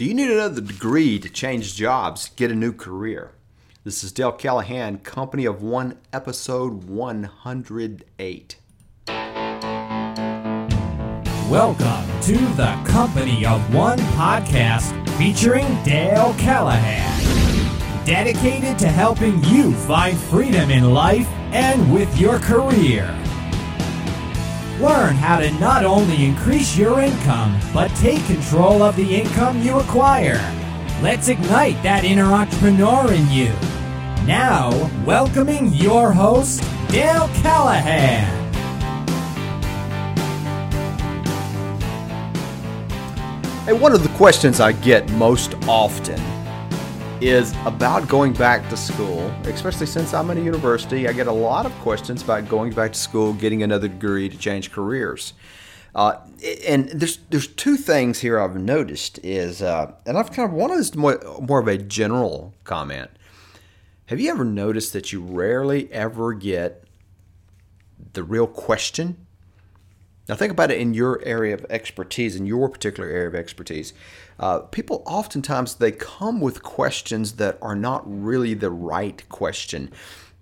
Do 0.00 0.06
you 0.06 0.14
need 0.14 0.30
another 0.30 0.62
degree 0.62 1.18
to 1.18 1.28
change 1.28 1.76
jobs, 1.76 2.30
get 2.30 2.50
a 2.50 2.54
new 2.54 2.72
career? 2.72 3.32
This 3.84 4.02
is 4.02 4.12
Dale 4.12 4.32
Callahan, 4.32 5.00
Company 5.00 5.44
of 5.44 5.62
One, 5.62 5.98
episode 6.10 6.84
108. 6.84 8.56
Welcome 11.50 12.20
to 12.22 12.38
the 12.56 12.82
Company 12.86 13.44
of 13.44 13.74
One 13.74 13.98
podcast 14.16 15.18
featuring 15.18 15.66
Dale 15.82 16.34
Callahan. 16.38 18.06
Dedicated 18.06 18.78
to 18.78 18.88
helping 18.88 19.44
you 19.44 19.74
find 19.74 20.16
freedom 20.16 20.70
in 20.70 20.94
life 20.94 21.28
and 21.52 21.92
with 21.92 22.18
your 22.18 22.38
career. 22.38 23.19
Learn 24.80 25.14
how 25.14 25.38
to 25.38 25.50
not 25.60 25.84
only 25.84 26.24
increase 26.24 26.74
your 26.74 27.00
income, 27.00 27.60
but 27.74 27.88
take 27.96 28.24
control 28.24 28.82
of 28.82 28.96
the 28.96 29.14
income 29.14 29.60
you 29.60 29.78
acquire. 29.78 30.40
Let's 31.02 31.28
ignite 31.28 31.82
that 31.82 32.02
inner 32.02 32.24
entrepreneur 32.24 33.12
in 33.12 33.30
you. 33.30 33.52
Now, 34.26 34.70
welcoming 35.04 35.70
your 35.74 36.12
host, 36.12 36.62
Dale 36.88 37.28
Callahan. 37.42 38.24
Hey, 43.66 43.74
one 43.74 43.92
of 43.92 44.02
the 44.02 44.08
questions 44.16 44.60
I 44.60 44.72
get 44.72 45.10
most 45.12 45.56
often 45.68 46.39
is 47.20 47.54
about 47.66 48.08
going 48.08 48.32
back 48.32 48.66
to 48.70 48.76
school, 48.76 49.20
especially 49.44 49.84
since 49.84 50.14
I'm 50.14 50.30
in 50.30 50.38
a 50.38 50.40
university. 50.40 51.06
I 51.06 51.12
get 51.12 51.26
a 51.26 51.32
lot 51.32 51.66
of 51.66 51.72
questions 51.80 52.22
about 52.22 52.48
going 52.48 52.72
back 52.72 52.94
to 52.94 52.98
school, 52.98 53.34
getting 53.34 53.62
another 53.62 53.88
degree 53.88 54.28
to 54.30 54.38
change 54.38 54.72
careers. 54.72 55.34
Uh, 55.94 56.16
and 56.66 56.88
there's 56.88 57.18
there's 57.28 57.46
two 57.46 57.76
things 57.76 58.20
here 58.20 58.38
I've 58.40 58.56
noticed 58.56 59.18
is, 59.22 59.60
uh, 59.60 59.92
and 60.06 60.16
I've 60.16 60.32
kind 60.32 60.48
of 60.48 60.54
one 60.54 60.70
is 60.70 60.94
more, 60.94 61.20
more 61.42 61.58
of 61.58 61.68
a 61.68 61.76
general 61.76 62.54
comment. 62.64 63.10
Have 64.06 64.18
you 64.18 64.30
ever 64.30 64.44
noticed 64.44 64.92
that 64.94 65.12
you 65.12 65.20
rarely 65.20 65.92
ever 65.92 66.32
get 66.32 66.84
the 68.14 68.22
real 68.22 68.46
question? 68.46 69.26
Now 70.28 70.36
think 70.36 70.52
about 70.52 70.70
it 70.70 70.78
in 70.78 70.94
your 70.94 71.20
area 71.24 71.54
of 71.54 71.66
expertise, 71.68 72.36
in 72.36 72.46
your 72.46 72.68
particular 72.68 73.08
area 73.10 73.28
of 73.28 73.34
expertise. 73.34 73.92
Uh, 74.40 74.60
people 74.60 75.02
oftentimes 75.06 75.74
they 75.74 75.92
come 75.92 76.40
with 76.40 76.62
questions 76.62 77.32
that 77.32 77.58
are 77.60 77.76
not 77.76 78.02
really 78.06 78.54
the 78.54 78.70
right 78.70 79.28
question. 79.28 79.92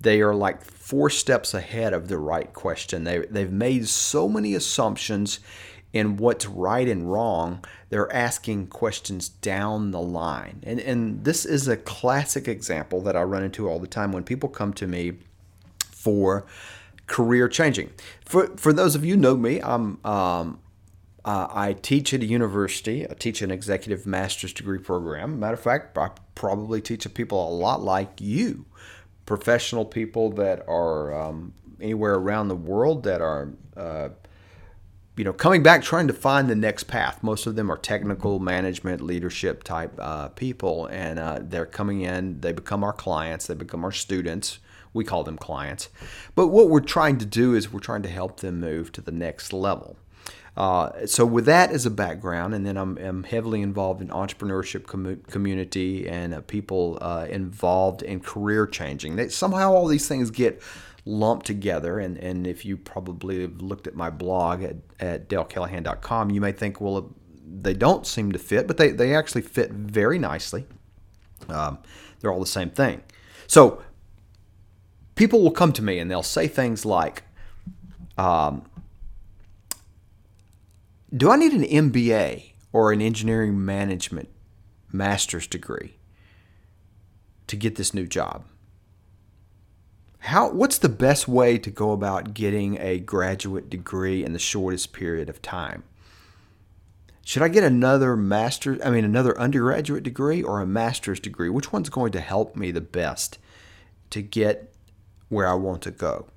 They 0.01 0.23
are 0.23 0.35
like 0.35 0.65
four 0.65 1.11
steps 1.11 1.53
ahead 1.53 1.93
of 1.93 2.07
the 2.07 2.17
right 2.17 2.53
question. 2.55 3.03
They 3.03 3.19
they've 3.29 3.51
made 3.51 3.89
so 3.89 4.29
many 4.29 4.55
assumptions 4.55 5.41
in 5.93 6.17
what's 6.17 6.47
right 6.47 6.87
and 6.87 7.11
wrong. 7.11 7.65
They're 7.91 8.13
asking 8.15 8.69
questions 8.69 9.29
down 9.29 9.91
the 9.91 10.01
line, 10.01 10.61
and 10.63 10.79
and 10.79 11.25
this 11.25 11.45
is 11.45 11.67
a 11.67 11.77
classic 11.77 12.47
example 12.47 13.01
that 13.03 13.17
I 13.17 13.23
run 13.25 13.43
into 13.43 13.69
all 13.69 13.81
the 13.81 13.89
time 13.89 14.13
when 14.13 14.23
people 14.23 14.49
come 14.49 14.73
to 14.75 14.87
me 14.87 15.19
for 15.91 16.47
career 17.09 17.49
changing. 17.49 17.91
For 18.25 18.57
for 18.57 18.73
those 18.73 18.95
of 18.95 19.05
you 19.05 19.17
know 19.17 19.37
me, 19.37 19.61
I'm 19.61 19.99
um, 20.07 20.61
uh, 21.29 21.47
I 21.51 21.75
teach 21.75 22.15
at 22.15 22.23
a 22.23 22.25
university. 22.25 23.07
I 23.07 23.13
teach 23.13 23.43
an 23.43 23.51
executive 23.51 24.07
master's 24.07 24.55
degree 24.55 24.79
program. 24.79 25.39
Matter 25.39 25.53
of 25.53 25.61
fact, 25.61 25.99
I 25.99 26.09
probably 26.35 26.81
teach 26.81 27.07
people 27.13 27.47
a 27.47 27.53
lot 27.53 27.83
like 27.83 28.13
you, 28.19 28.65
professional 29.27 29.85
people 29.85 30.31
that 30.33 30.67
are 30.67 31.13
um, 31.13 31.53
anywhere 31.83 32.15
around 32.15 32.49
the 32.49 32.57
world 32.57 33.03
that 33.03 33.21
are. 33.21 33.53
Uh, 33.77 34.09
you 35.19 35.25
know, 35.25 35.33
coming 35.33 35.65
back 35.65 35.83
trying 35.83 36.07
to 36.07 36.13
find 36.13 36.49
the 36.49 36.55
next 36.55 36.85
path. 36.85 37.25
Most 37.25 37.49
of 37.49 37.57
them 37.57 37.73
are 37.73 37.77
technical 37.77 38.39
management, 38.39 39.01
leadership 39.03 39.65
type 39.65 39.93
uh, 39.99 40.29
people, 40.29 40.87
and 40.87 41.19
uh, 41.19 41.41
they're 41.43 41.67
coming 41.67 42.03
in. 42.03 42.41
They 42.41 42.53
become 42.53 42.85
our 42.85 42.93
clients. 42.93 43.49
They 43.49 43.55
become 43.55 43.85
our 43.85 43.91
students 43.93 44.61
we 44.95 45.05
call 45.05 45.23
them 45.23 45.37
clients. 45.37 45.91
But 46.35 46.49
what 46.49 46.71
we're 46.71 46.81
trying 46.81 47.19
to 47.19 47.27
do 47.27 47.55
is 47.55 47.71
we're 47.71 47.79
trying 47.81 48.03
to 48.03 48.09
help 48.09 48.41
them 48.41 48.59
move 48.59 48.91
to 48.93 49.03
the 49.03 49.13
next 49.13 49.53
level. 49.53 49.97
Uh, 50.59 51.07
so 51.07 51.25
with 51.25 51.45
that 51.45 51.71
as 51.71 51.87
a 51.87 51.91
background, 51.91 52.53
and 52.53 52.67
then 52.67 52.77
I'm, 52.77 52.99
I'm 52.99 53.23
heavily 53.23 53.63
involved 53.63 54.03
in 54.03 54.09
entrepreneurship 54.09 54.87
com- 54.87 55.23
community 55.31 56.09
and 56.09 56.35
uh, 56.35 56.41
people 56.41 56.99
uh, 57.01 57.29
involved 57.31 58.03
in 58.03 58.19
career 58.19 58.67
changing. 58.67 59.15
They, 59.15 59.29
somehow 59.29 59.73
all 59.73 59.87
these 59.87 60.09
things 60.09 60.33
get 60.33 60.61
lumped 61.05 61.47
together. 61.47 62.01
And, 62.01 62.19
and 62.19 62.45
if 62.45 62.65
you 62.65 62.77
probably 62.77 63.43
have 63.43 63.63
looked 63.63 63.87
at 63.87 63.95
my 63.95 64.11
blog 64.11 64.65
at, 64.65 64.75
at 64.99 65.29
dalecallahan.com, 65.29 66.31
you 66.33 66.41
may 66.41 66.51
think, 66.51 66.81
well, 66.81 67.15
they 67.47 67.73
don't 67.73 68.05
seem 68.05 68.33
to 68.33 68.39
fit, 68.41 68.67
but 68.67 68.79
they, 68.79 68.91
they 68.91 69.15
actually 69.15 69.43
fit 69.43 69.71
very 69.71 70.19
nicely. 70.19 70.67
Um, 71.49 71.79
they're 72.19 72.33
all 72.33 72.41
the 72.41 72.47
same 72.47 72.71
thing. 72.71 73.03
So 73.47 73.81
people 75.15 75.41
will 75.41 75.53
come 75.53 75.73
to 75.75 75.83
me 75.83 76.01
and 76.01 76.11
they'll 76.11 76.25
say 76.25 76.49
things 76.49 76.85
like, 76.85 77.23
um, 78.19 78.65
Do 81.15 81.31
I 81.31 81.37
need 81.37 81.53
an 81.55 81.63
MBA 81.63 82.53
or 82.71 82.93
an 82.93 83.01
engineering 83.01 83.65
management 83.65 84.29
master's 84.93 85.47
degree 85.47 85.97
to 87.47 87.57
get 87.57 87.77
this 87.77 87.95
new 87.95 88.07
job? 88.07 88.45
How, 90.19 90.51
what's 90.51 90.77
the 90.77 90.91
best 90.91 91.27
way 91.27 91.57
to 91.57 91.71
go 91.71 91.93
about 91.93 92.35
getting 92.35 92.79
a 92.79 92.99
graduate 92.99 93.71
degree 93.71 94.23
in 94.23 94.35
the 94.35 94.39
shortest 94.39 94.93
period 94.93 95.31
of 95.31 95.41
time? 95.41 95.85
Should 97.25 97.43
I 97.43 97.49
get 97.49 97.65
another 97.65 98.15
master, 98.15 98.79
I 98.85 98.91
mean, 98.91 99.07
another 99.07 99.39
undergraduate 99.39 100.03
degree 100.03 100.43
or 100.43 100.61
a 100.61 100.67
master's 100.67 101.21
degree? 101.21 101.49
Which 101.49 101.73
one's 101.73 101.89
going 101.89 102.13
to 102.13 102.21
help 102.21 102.55
me 102.55 102.71
the 102.71 102.83
best 102.83 103.39
to 104.11 104.21
get 104.21 104.75
where 105.31 105.47
I 105.47 105.55
want 105.55 105.81
to 105.83 105.91
go. 105.91 106.29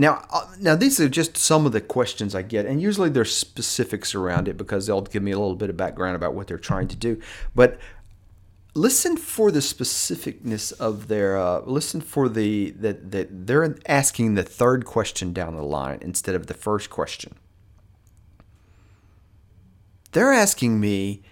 Now, 0.00 0.24
uh, 0.30 0.46
now 0.60 0.76
these 0.76 1.00
are 1.00 1.08
just 1.08 1.36
some 1.36 1.66
of 1.66 1.72
the 1.72 1.80
questions 1.80 2.32
I 2.32 2.42
get, 2.42 2.64
and 2.64 2.80
usually 2.80 3.10
there's 3.10 3.34
specifics 3.34 4.14
around 4.14 4.46
it 4.46 4.56
because 4.56 4.86
they'll 4.86 5.02
give 5.02 5.24
me 5.24 5.32
a 5.32 5.38
little 5.38 5.56
bit 5.56 5.70
of 5.70 5.76
background 5.76 6.14
about 6.14 6.34
what 6.34 6.46
they're 6.46 6.56
trying 6.56 6.86
to 6.88 6.96
do. 6.96 7.20
But 7.52 7.78
listen 8.74 9.16
for 9.16 9.50
the 9.50 9.58
specificness 9.58 10.72
of 10.78 11.08
their. 11.08 11.36
Uh, 11.36 11.62
listen 11.62 12.00
for 12.00 12.28
the 12.28 12.70
that 12.70 13.10
that 13.10 13.46
they're 13.48 13.76
asking 13.86 14.36
the 14.36 14.44
third 14.44 14.84
question 14.84 15.32
down 15.32 15.56
the 15.56 15.64
line 15.64 15.98
instead 16.00 16.36
of 16.36 16.46
the 16.46 16.54
first 16.54 16.90
question. 16.90 17.34
They're 20.12 20.32
asking 20.32 20.78
me 20.78 21.22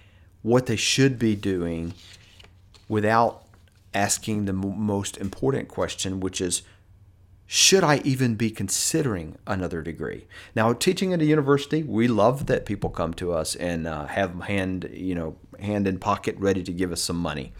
what 0.42 0.66
they 0.66 0.76
should 0.76 1.20
be 1.20 1.36
doing 1.36 1.94
without 2.88 3.44
asking 3.94 4.44
the 4.44 4.52
most 4.52 5.16
important 5.18 5.68
question, 5.68 6.18
which 6.18 6.40
is 6.40 6.62
should 7.46 7.84
I 7.84 7.98
even 7.98 8.34
be 8.34 8.50
considering 8.50 9.38
another 9.46 9.80
degree? 9.80 10.26
Now, 10.56 10.72
teaching 10.72 11.12
at 11.12 11.20
a 11.20 11.24
university, 11.24 11.82
we 11.82 12.08
love 12.08 12.46
that 12.46 12.66
people 12.66 12.90
come 12.90 13.14
to 13.14 13.32
us 13.32 13.54
and 13.54 13.86
uh, 13.86 14.06
have 14.06 14.34
hand, 14.42 14.90
you 14.92 15.14
know, 15.14 15.36
hand 15.60 15.86
in 15.86 15.98
pocket 15.98 16.36
ready 16.38 16.64
to 16.64 16.72
give 16.72 16.90
us 16.90 17.00
some 17.00 17.16
money. 17.16 17.52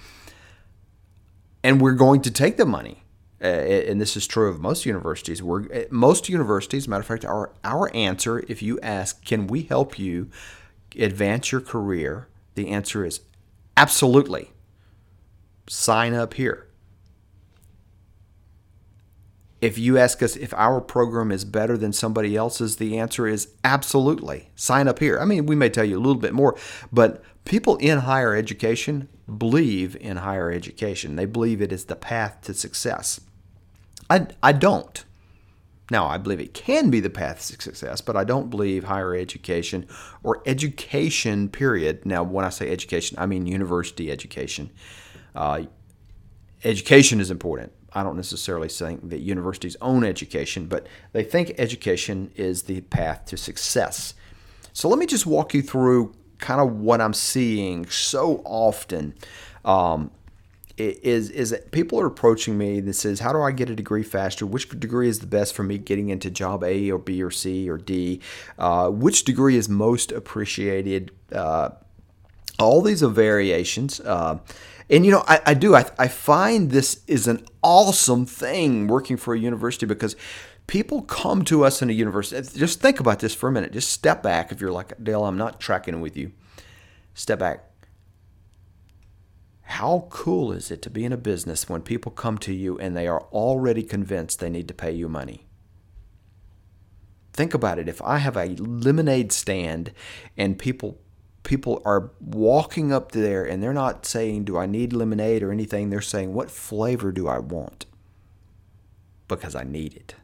And 1.62 1.80
we're 1.80 1.94
going 1.94 2.20
to 2.22 2.30
take 2.30 2.56
the 2.56 2.66
money. 2.66 3.04
Uh, 3.40 3.46
and 3.46 4.00
this 4.00 4.16
is 4.16 4.26
true 4.26 4.48
of 4.48 4.60
most 4.60 4.86
universities. 4.86 5.42
We're, 5.42 5.72
uh, 5.72 5.84
most 5.90 6.28
universities, 6.28 6.88
matter 6.88 7.02
of 7.02 7.06
fact, 7.06 7.24
our, 7.24 7.52
our 7.62 7.94
answer, 7.94 8.42
if 8.48 8.62
you 8.62 8.80
ask, 8.80 9.24
can 9.24 9.46
we 9.46 9.62
help 9.62 9.98
you 9.98 10.30
advance 10.98 11.52
your 11.52 11.60
career? 11.60 12.28
The 12.54 12.68
answer 12.68 13.04
is 13.04 13.20
absolutely 13.76 14.52
sign 15.68 16.14
up 16.14 16.34
here. 16.34 16.65
If 19.66 19.78
you 19.78 19.98
ask 19.98 20.22
us 20.22 20.36
if 20.36 20.54
our 20.54 20.80
program 20.80 21.32
is 21.32 21.44
better 21.44 21.76
than 21.76 21.92
somebody 21.92 22.36
else's, 22.36 22.76
the 22.76 22.98
answer 22.98 23.26
is 23.26 23.48
absolutely. 23.64 24.50
Sign 24.54 24.86
up 24.86 25.00
here. 25.00 25.18
I 25.18 25.24
mean, 25.24 25.46
we 25.46 25.56
may 25.56 25.68
tell 25.68 25.84
you 25.84 25.96
a 25.96 25.98
little 25.98 26.20
bit 26.20 26.32
more, 26.32 26.56
but 26.92 27.20
people 27.44 27.74
in 27.78 27.98
higher 27.98 28.32
education 28.32 29.08
believe 29.38 29.96
in 29.96 30.18
higher 30.18 30.52
education. 30.52 31.16
They 31.16 31.24
believe 31.24 31.60
it 31.60 31.72
is 31.72 31.86
the 31.86 31.96
path 31.96 32.42
to 32.42 32.54
success. 32.54 33.20
I, 34.08 34.28
I 34.40 34.52
don't. 34.52 35.04
Now, 35.90 36.06
I 36.06 36.16
believe 36.18 36.38
it 36.38 36.54
can 36.54 36.88
be 36.88 37.00
the 37.00 37.10
path 37.10 37.38
to 37.48 37.60
success, 37.60 38.00
but 38.00 38.16
I 38.16 38.22
don't 38.22 38.50
believe 38.50 38.84
higher 38.84 39.16
education 39.16 39.88
or 40.22 40.42
education, 40.46 41.48
period. 41.48 42.06
Now, 42.06 42.22
when 42.22 42.44
I 42.44 42.50
say 42.50 42.70
education, 42.70 43.18
I 43.18 43.26
mean 43.26 43.46
university 43.46 44.12
education 44.12 44.70
uh, 45.34 45.62
education 46.64 47.20
is 47.20 47.30
important. 47.30 47.72
I 47.96 48.02
don't 48.02 48.16
necessarily 48.16 48.68
think 48.68 49.08
that 49.08 49.20
universities 49.20 49.74
own 49.80 50.04
education, 50.04 50.66
but 50.66 50.86
they 51.12 51.24
think 51.24 51.54
education 51.56 52.30
is 52.36 52.64
the 52.64 52.82
path 52.82 53.24
to 53.26 53.38
success. 53.38 54.12
So 54.74 54.90
let 54.90 54.98
me 54.98 55.06
just 55.06 55.24
walk 55.24 55.54
you 55.54 55.62
through 55.62 56.14
kind 56.36 56.60
of 56.60 56.76
what 56.76 57.00
I'm 57.00 57.14
seeing 57.14 57.86
so 57.86 58.42
often. 58.44 59.14
Um, 59.64 60.10
is 60.76 61.30
is 61.30 61.48
that 61.48 61.70
people 61.70 61.98
are 61.98 62.04
approaching 62.04 62.58
me 62.58 62.80
that 62.80 62.92
says, 62.92 63.20
"How 63.20 63.32
do 63.32 63.40
I 63.40 63.50
get 63.50 63.70
a 63.70 63.74
degree 63.74 64.02
faster? 64.02 64.44
Which 64.44 64.68
degree 64.78 65.08
is 65.08 65.20
the 65.20 65.26
best 65.26 65.54
for 65.54 65.62
me 65.62 65.78
getting 65.78 66.10
into 66.10 66.30
job 66.30 66.62
A 66.62 66.90
or 66.90 66.98
B 66.98 67.22
or 67.22 67.30
C 67.30 67.70
or 67.70 67.78
D? 67.78 68.20
Uh, 68.58 68.90
which 68.90 69.24
degree 69.24 69.56
is 69.56 69.70
most 69.70 70.12
appreciated?" 70.12 71.12
Uh, 71.32 71.70
all 72.58 72.82
these 72.82 73.02
are 73.02 73.08
variations. 73.08 74.00
Uh, 74.00 74.38
and 74.88 75.04
you 75.04 75.10
know, 75.10 75.24
I, 75.26 75.40
I 75.46 75.54
do. 75.54 75.74
I, 75.74 75.84
I 75.98 76.08
find 76.08 76.70
this 76.70 77.02
is 77.06 77.26
an 77.26 77.44
awesome 77.62 78.24
thing 78.26 78.86
working 78.86 79.16
for 79.16 79.34
a 79.34 79.38
university 79.38 79.86
because 79.86 80.14
people 80.66 81.02
come 81.02 81.44
to 81.46 81.64
us 81.64 81.82
in 81.82 81.90
a 81.90 81.92
university. 81.92 82.58
Just 82.58 82.80
think 82.80 83.00
about 83.00 83.20
this 83.20 83.34
for 83.34 83.48
a 83.48 83.52
minute. 83.52 83.72
Just 83.72 83.90
step 83.90 84.22
back. 84.22 84.52
If 84.52 84.60
you're 84.60 84.72
like 84.72 85.02
Dale, 85.02 85.24
I'm 85.24 85.38
not 85.38 85.60
tracking 85.60 86.00
with 86.00 86.16
you. 86.16 86.32
Step 87.14 87.38
back. 87.40 87.64
How 89.62 90.06
cool 90.10 90.52
is 90.52 90.70
it 90.70 90.80
to 90.82 90.90
be 90.90 91.04
in 91.04 91.12
a 91.12 91.16
business 91.16 91.68
when 91.68 91.82
people 91.82 92.12
come 92.12 92.38
to 92.38 92.54
you 92.54 92.78
and 92.78 92.96
they 92.96 93.08
are 93.08 93.22
already 93.32 93.82
convinced 93.82 94.38
they 94.38 94.48
need 94.48 94.68
to 94.68 94.74
pay 94.74 94.92
you 94.92 95.08
money? 95.08 95.46
Think 97.32 97.52
about 97.52 97.78
it. 97.78 97.88
If 97.88 98.00
I 98.00 98.18
have 98.18 98.36
a 98.36 98.54
lemonade 98.56 99.32
stand 99.32 99.92
and 100.36 100.58
people 100.58 101.00
people 101.46 101.80
are 101.84 102.10
walking 102.20 102.92
up 102.92 103.12
there 103.12 103.44
and 103.44 103.62
they're 103.62 103.72
not 103.72 104.04
saying, 104.04 104.44
Do 104.44 104.58
I 104.58 104.66
need 104.66 104.92
lemonade 104.92 105.42
or 105.42 105.52
anything? 105.52 105.88
They're 105.88 106.02
saying, 106.02 106.34
What 106.34 106.50
flavor 106.50 107.12
do 107.12 107.28
I 107.28 107.38
want? 107.38 107.86
Because 109.28 109.54
I 109.54 109.64
need 109.64 109.94
it. 109.94 110.14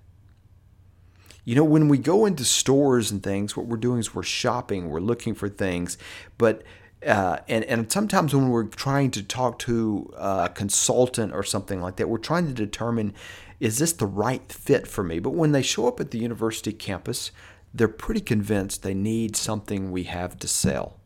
You 1.45 1.55
know, 1.55 1.65
when 1.65 1.89
we 1.89 1.99
go 1.99 2.27
into 2.27 2.45
stores 2.45 3.11
and 3.11 3.23
things, 3.23 3.57
what 3.57 3.67
we're 3.67 3.79
doing 3.79 4.01
is 4.01 4.15
we're 4.15 4.23
shopping, 4.23 4.91
we're 4.91 5.01
looking 5.01 5.35
for 5.35 5.49
things, 5.49 5.97
but 6.37 6.63
uh, 7.07 7.39
and 7.49 7.65
and 7.65 7.91
sometimes 7.91 8.35
when 8.35 8.49
we're 8.49 8.65
trying 8.65 9.11
to 9.13 9.23
talk 9.23 9.59
to 9.61 10.13
a 10.17 10.51
consultant 10.53 11.33
or 11.33 11.43
something 11.43 11.81
like 11.81 11.97
that, 11.97 12.09
we're 12.09 12.19
trying 12.19 12.47
to 12.47 12.53
determine 12.53 13.15
is 13.59 13.79
this 13.79 13.93
the 13.93 14.07
right 14.07 14.53
fit 14.53 14.89
for 14.89 15.05
me. 15.05 15.21
But 15.21 15.31
when 15.31 15.53
they 15.53 15.63
show 15.63 15.87
up 15.87 16.01
at 16.01 16.11
the 16.11 16.19
university 16.19 16.73
campus, 16.73 17.31
they're 17.73 17.89
pretty 17.89 18.21
convinced 18.21 18.83
they 18.83 18.95
need 18.95 19.37
something 19.37 19.93
we 19.93 20.05
have 20.05 20.37
to 20.41 20.49
sell 20.49 20.99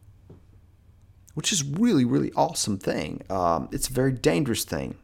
which 1.37 1.53
is 1.53 1.62
really, 1.62 2.06
really 2.06 2.33
awesome 2.33 2.79
thing. 2.79 3.21
Um, 3.29 3.69
it's 3.71 3.91
a 3.91 3.93
very 3.93 4.11
dangerous 4.11 4.65
thing. 4.65 4.97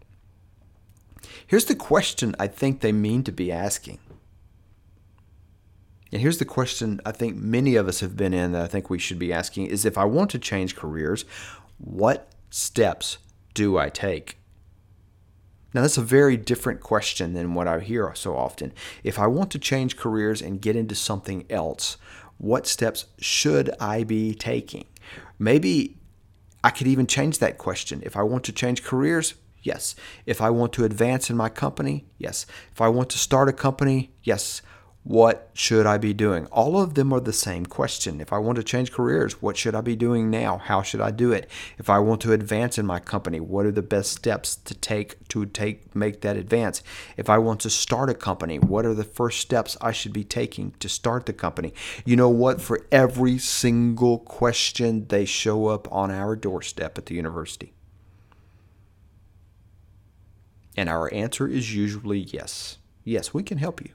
Here's 1.47 1.67
the 1.67 1.75
question 1.75 2.35
I 2.41 2.47
think 2.47 2.81
they 2.81 2.91
mean 2.91 3.23
to 3.25 3.33
be 3.33 3.53
asking. 3.53 3.99
And 6.11 6.23
here's 6.23 6.39
the 6.39 6.47
question 6.47 7.03
I 7.05 7.13
think 7.13 7.37
many 7.37 7.77
of 7.77 7.87
us 7.87 8.01
have 8.01 8.17
been 8.17 8.33
in 8.33 8.53
that 8.53 8.63
I 8.63 8.67
think 8.67 8.89
we 8.89 8.99
should 8.99 9.19
be 9.19 9.31
asking 9.31 9.67
is 9.67 9.85
if 9.85 9.99
I 9.99 10.07
want 10.07 10.31
to 10.31 10.39
change 10.39 10.75
careers, 10.75 11.27
what 11.77 12.33
steps 12.49 13.19
do 13.53 13.77
I 13.77 13.91
take? 13.91 14.39
Now, 15.75 15.83
that's 15.83 15.99
a 15.99 16.03
very 16.03 16.39
different 16.39 16.81
question 16.81 17.35
than 17.35 17.53
what 17.53 17.69
I 17.69 17.81
hear 17.81 18.11
so 18.15 18.35
often. 18.39 18.73
If 19.05 19.19
I 19.19 19.27
want 19.27 19.51
to 19.51 19.59
change 19.59 19.99
careers 19.99 20.41
and 20.41 20.63
get 20.63 20.77
into 20.77 20.95
something 20.95 21.45
else, 21.51 21.99
what 22.39 22.67
steps 22.67 23.05
should 23.19 23.69
I 23.79 24.05
be 24.05 24.35
taking? 24.35 24.87
Maybe 25.39 25.99
I 26.65 26.71
could 26.71 26.87
even 26.87 27.07
change 27.07 27.39
that 27.39 27.59
question. 27.59 28.03
If 28.05 28.17
I 28.17 28.23
want 28.23 28.45
to 28.45 28.53
change 28.53 28.85
careers, 28.85 29.35
yes. 29.63 29.95
If 30.27 30.41
I 30.41 30.51
want 30.51 30.73
to 30.75 30.85
advance 30.85 31.31
in 31.31 31.37
my 31.37 31.49
company, 31.49 32.07
yes. 32.19 32.47
If 32.73 32.81
I 32.81 32.89
want 32.89 33.11
to 33.11 33.19
start 33.19 33.49
a 33.49 33.53
company, 33.53 34.13
yes. 34.23 34.63
What 35.05 35.51
should 35.53 35.85
I 35.85 35.99
be 35.99 36.15
doing? 36.15 36.47
All 36.47 36.81
of 36.81 36.95
them 36.95 37.13
are 37.13 37.21
the 37.21 37.33
same 37.33 37.67
question. 37.67 38.21
If 38.21 38.33
I 38.33 38.39
want 38.39 38.55
to 38.57 38.63
change 38.63 38.93
careers, 38.93 39.43
what 39.43 39.57
should 39.57 39.75
I 39.75 39.81
be 39.81 39.97
doing 39.97 40.31
now? 40.31 40.59
How 40.59 40.83
should 40.83 41.01
I 41.01 41.11
do 41.11 41.33
it? 41.33 41.51
If 41.77 41.91
I 41.91 41.99
want 41.99 42.21
to 42.21 42.33
advance 42.33 42.79
in 42.79 42.87
my 42.87 43.01
company, 43.01 43.41
what 43.41 43.67
are 43.67 43.73
the 43.73 43.83
best 43.83 44.13
steps 44.13 44.55
to 44.55 44.75
take 44.75 45.27
to 45.29 45.45
take 45.45 45.97
make 45.97 46.21
that 46.21 46.37
advance? 46.37 46.85
If 47.17 47.29
I 47.29 47.39
want 47.39 47.59
to 47.61 47.71
start 47.71 48.11
a 48.11 48.15
company, 48.15 48.61
what 48.61 48.87
are 48.87 48.95
the 48.95 49.03
first 49.03 49.41
steps 49.41 49.77
I 49.81 49.91
should 49.91 50.13
be 50.13 50.23
taking 50.23 50.73
to 50.79 50.89
start 50.89 51.27
the 51.27 51.33
company? 51.33 51.75
You 52.05 52.15
know 52.15 52.31
what? 52.31 52.61
For 52.61 52.87
every 52.93 53.39
single 53.39 54.21
question, 54.21 55.09
they 55.09 55.25
show 55.25 55.67
up 55.67 55.91
on 55.91 56.13
our 56.13 56.37
doorstep 56.37 56.97
at 56.97 57.07
the 57.07 57.17
university. 57.17 57.73
And 60.77 60.89
our 60.89 61.13
answer 61.13 61.49
is 61.49 61.75
usually 61.75 62.21
yes. 62.21 62.79
Yes, 63.03 63.35
we 63.35 63.43
can 63.43 63.59
help 63.59 63.83
you. 63.83 63.91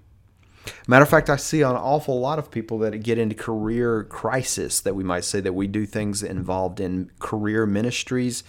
Matter 0.88 1.04
of 1.04 1.10
fact, 1.10 1.30
I 1.30 1.36
see 1.36 1.62
an 1.62 1.76
awful 1.76 2.20
lot 2.20 2.40
of 2.40 2.52
people 2.52 2.80
that 2.80 2.98
get 3.04 3.18
into 3.18 3.36
career 3.36 4.04
crisis 4.04 4.82
that 4.82 4.96
we 4.96 5.04
might 5.04 5.24
say 5.24 5.40
that 5.42 5.54
we 5.54 5.68
do 5.68 5.86
things 5.86 6.24
involved 6.24 6.80
in 6.80 7.12
career 7.20 7.66
ministries 7.66 8.44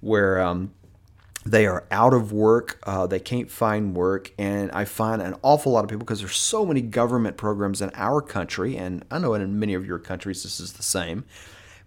where 0.00 0.40
um, 0.40 0.72
they 1.46 1.66
are 1.66 1.84
out 1.90 2.14
of 2.14 2.32
work, 2.32 2.78
uh, 2.84 3.06
they 3.06 3.20
can't 3.20 3.50
find 3.50 3.94
work, 3.94 4.32
and 4.38 4.70
I 4.72 4.84
find 4.84 5.20
an 5.20 5.34
awful 5.42 5.72
lot 5.72 5.84
of 5.84 5.90
people 5.90 6.04
because 6.04 6.20
there's 6.20 6.36
so 6.36 6.64
many 6.64 6.80
government 6.80 7.36
programs 7.36 7.82
in 7.82 7.90
our 7.94 8.22
country, 8.22 8.76
and 8.76 9.04
I 9.10 9.18
know 9.18 9.34
in 9.34 9.58
many 9.58 9.74
of 9.74 9.86
your 9.86 9.98
countries 9.98 10.42
this 10.42 10.58
is 10.60 10.74
the 10.74 10.82
same 10.82 11.24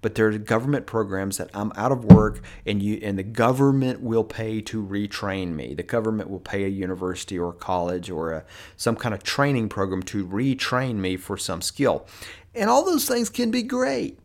but 0.08 0.16
there 0.16 0.30
are 0.30 0.38
government 0.38 0.86
programs 0.86 1.36
that 1.36 1.50
I'm 1.54 1.74
out 1.76 1.92
of 1.92 2.06
work 2.06 2.40
and 2.66 2.82
you 2.82 2.98
and 3.04 3.20
the 3.20 3.24
government 3.24 4.00
will 4.00 4.24
pay 4.24 4.62
to 4.62 4.82
retrain 4.82 5.50
me. 5.50 5.74
The 5.74 5.84
government 5.84 6.30
will 6.30 6.40
pay 6.40 6.64
a 6.64 6.70
university 6.70 7.38
or 7.38 7.50
a 7.50 7.54
college 7.54 8.10
or 8.10 8.32
a, 8.32 8.46
some 8.78 8.96
kind 8.96 9.14
of 9.14 9.22
training 9.22 9.68
program 9.68 10.02
to 10.04 10.26
retrain 10.26 10.96
me 10.96 11.18
for 11.18 11.36
some 11.36 11.62
skill. 11.62 12.08
And 12.56 12.70
all 12.70 12.86
those 12.86 13.06
things 13.06 13.30
can 13.30 13.52
be 13.52 13.64
great. 13.64 14.18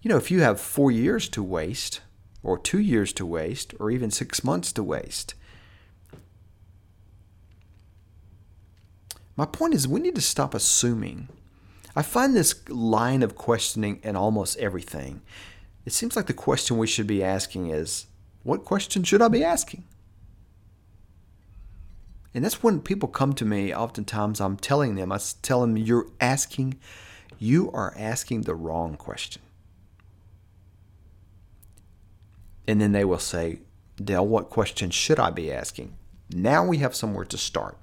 You 0.00 0.10
know, 0.10 0.16
if 0.16 0.30
you 0.30 0.42
have 0.42 0.60
4 0.60 0.92
years 0.92 1.28
to 1.30 1.42
waste 1.42 2.00
or 2.44 2.56
2 2.56 2.78
years 2.78 3.12
to 3.14 3.26
waste 3.26 3.74
or 3.80 3.90
even 3.90 4.12
6 4.12 4.44
months 4.44 4.72
to 4.74 4.84
waste, 4.84 5.34
my 9.36 9.44
point 9.44 9.74
is 9.74 9.88
we 9.88 9.98
need 9.98 10.14
to 10.14 10.20
stop 10.20 10.54
assuming 10.54 11.30
I 11.96 12.02
find 12.02 12.34
this 12.34 12.68
line 12.68 13.22
of 13.22 13.36
questioning 13.36 14.00
in 14.02 14.16
almost 14.16 14.58
everything. 14.58 15.22
It 15.84 15.92
seems 15.92 16.16
like 16.16 16.26
the 16.26 16.32
question 16.32 16.78
we 16.78 16.86
should 16.86 17.06
be 17.06 17.22
asking 17.22 17.70
is, 17.70 18.06
what 18.42 18.64
question 18.64 19.04
should 19.04 19.22
I 19.22 19.28
be 19.28 19.44
asking? 19.44 19.84
And 22.34 22.44
that's 22.44 22.62
when 22.62 22.80
people 22.80 23.08
come 23.08 23.32
to 23.34 23.44
me, 23.44 23.72
oftentimes 23.72 24.40
I'm 24.40 24.56
telling 24.56 24.96
them, 24.96 25.12
I 25.12 25.20
tell 25.42 25.60
them, 25.60 25.76
you're 25.76 26.08
asking, 26.20 26.78
you 27.38 27.70
are 27.70 27.94
asking 27.96 28.42
the 28.42 28.56
wrong 28.56 28.96
question. 28.96 29.42
And 32.66 32.80
then 32.80 32.92
they 32.92 33.04
will 33.04 33.18
say, 33.18 33.60
Dale, 34.02 34.26
what 34.26 34.50
question 34.50 34.90
should 34.90 35.20
I 35.20 35.30
be 35.30 35.52
asking? 35.52 35.96
Now 36.32 36.64
we 36.64 36.78
have 36.78 36.96
somewhere 36.96 37.26
to 37.26 37.38
start. 37.38 37.78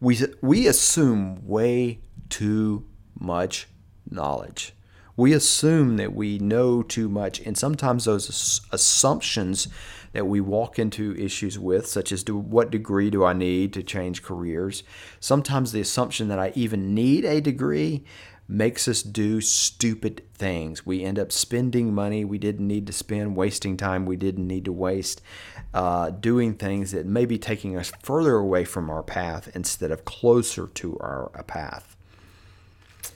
We, 0.00 0.18
we 0.42 0.66
assume 0.66 1.46
way 1.46 2.00
too 2.32 2.86
much 3.20 3.68
knowledge. 4.10 4.74
We 5.14 5.34
assume 5.34 5.98
that 5.98 6.14
we 6.14 6.38
know 6.38 6.82
too 6.82 7.08
much, 7.08 7.38
and 7.40 7.56
sometimes 7.56 8.06
those 8.06 8.62
assumptions 8.72 9.68
that 10.12 10.26
we 10.26 10.40
walk 10.40 10.78
into 10.78 11.14
issues 11.16 11.58
with, 11.58 11.86
such 11.86 12.10
as 12.10 12.24
do, 12.24 12.36
what 12.36 12.70
degree 12.70 13.10
do 13.10 13.22
I 13.22 13.34
need 13.34 13.74
to 13.74 13.82
change 13.82 14.22
careers, 14.22 14.82
sometimes 15.20 15.72
the 15.72 15.82
assumption 15.82 16.28
that 16.28 16.38
I 16.38 16.52
even 16.54 16.94
need 16.94 17.26
a 17.26 17.42
degree 17.42 18.04
makes 18.48 18.88
us 18.88 19.02
do 19.02 19.40
stupid 19.42 20.22
things. 20.34 20.84
We 20.84 21.04
end 21.04 21.18
up 21.18 21.30
spending 21.30 21.94
money 21.94 22.24
we 22.24 22.38
didn't 22.38 22.66
need 22.66 22.86
to 22.86 22.92
spend, 22.92 23.36
wasting 23.36 23.76
time 23.76 24.06
we 24.06 24.16
didn't 24.16 24.46
need 24.46 24.64
to 24.64 24.72
waste, 24.72 25.20
uh, 25.74 26.10
doing 26.10 26.54
things 26.54 26.92
that 26.92 27.06
may 27.06 27.26
be 27.26 27.38
taking 27.38 27.76
us 27.76 27.92
further 28.02 28.36
away 28.36 28.64
from 28.64 28.88
our 28.88 29.02
path 29.02 29.54
instead 29.54 29.90
of 29.90 30.06
closer 30.06 30.66
to 30.68 30.98
our 31.00 31.30
path. 31.46 31.96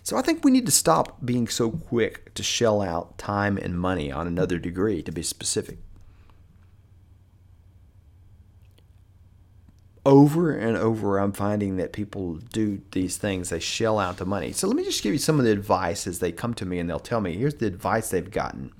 So 0.06 0.16
I 0.16 0.22
think 0.22 0.44
we 0.44 0.52
need 0.52 0.66
to 0.66 0.72
stop 0.72 1.26
being 1.26 1.48
so 1.48 1.68
quick 1.68 2.32
to 2.34 2.44
shell 2.44 2.80
out 2.80 3.18
time 3.18 3.58
and 3.58 3.76
money 3.76 4.12
on 4.12 4.28
another 4.28 4.56
degree, 4.56 5.02
to 5.02 5.10
be 5.10 5.24
specific. 5.24 5.78
Over 10.04 10.56
and 10.56 10.76
over, 10.76 11.18
I'm 11.18 11.32
finding 11.32 11.76
that 11.78 11.92
people 11.92 12.34
do 12.34 12.82
these 12.92 13.16
things. 13.16 13.48
They 13.48 13.58
shell 13.58 13.98
out 13.98 14.18
the 14.18 14.24
money. 14.24 14.52
So 14.52 14.68
let 14.68 14.76
me 14.76 14.84
just 14.84 15.02
give 15.02 15.12
you 15.12 15.18
some 15.18 15.40
of 15.40 15.44
the 15.44 15.50
advice 15.50 16.06
as 16.06 16.20
they 16.20 16.30
come 16.30 16.54
to 16.54 16.64
me 16.64 16.78
and 16.78 16.88
they'll 16.88 17.00
tell 17.00 17.20
me 17.20 17.36
here's 17.36 17.56
the 17.56 17.66
advice 17.66 18.10
they've 18.10 18.30
gotten. 18.30 18.70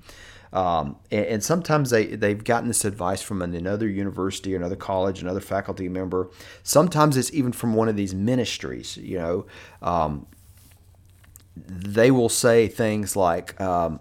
Um, 0.53 0.95
and, 1.11 1.25
and, 1.25 1.43
sometimes 1.43 1.89
they, 1.89 2.05
they've 2.05 2.41
gotten 2.41 2.69
this 2.69 2.85
advice 2.85 3.21
from 3.21 3.41
another 3.41 3.89
university, 3.89 4.55
another 4.55 4.77
college, 4.77 5.21
another 5.21 5.41
faculty 5.41 5.89
member. 5.89 6.29
Sometimes 6.63 7.17
it's 7.17 7.33
even 7.33 7.51
from 7.51 7.73
one 7.73 7.89
of 7.89 7.97
these 7.97 8.15
ministries. 8.15 8.95
You 8.95 9.17
know, 9.17 9.45
um, 9.81 10.25
they 11.67 12.11
will 12.11 12.29
say 12.29 12.67
things 12.67 13.15
like, 13.15 13.59
um, 13.59 13.99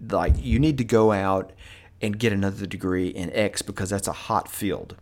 like 0.00 0.34
you 0.38 0.58
need 0.58 0.78
to 0.78 0.84
go 0.84 1.12
out 1.12 1.52
and 2.00 2.18
get 2.18 2.32
another 2.32 2.66
degree 2.66 3.08
in 3.08 3.32
X 3.32 3.62
because 3.62 3.90
that's 3.90 4.08
a 4.08 4.12
hot 4.12 4.48
field. 4.50 4.96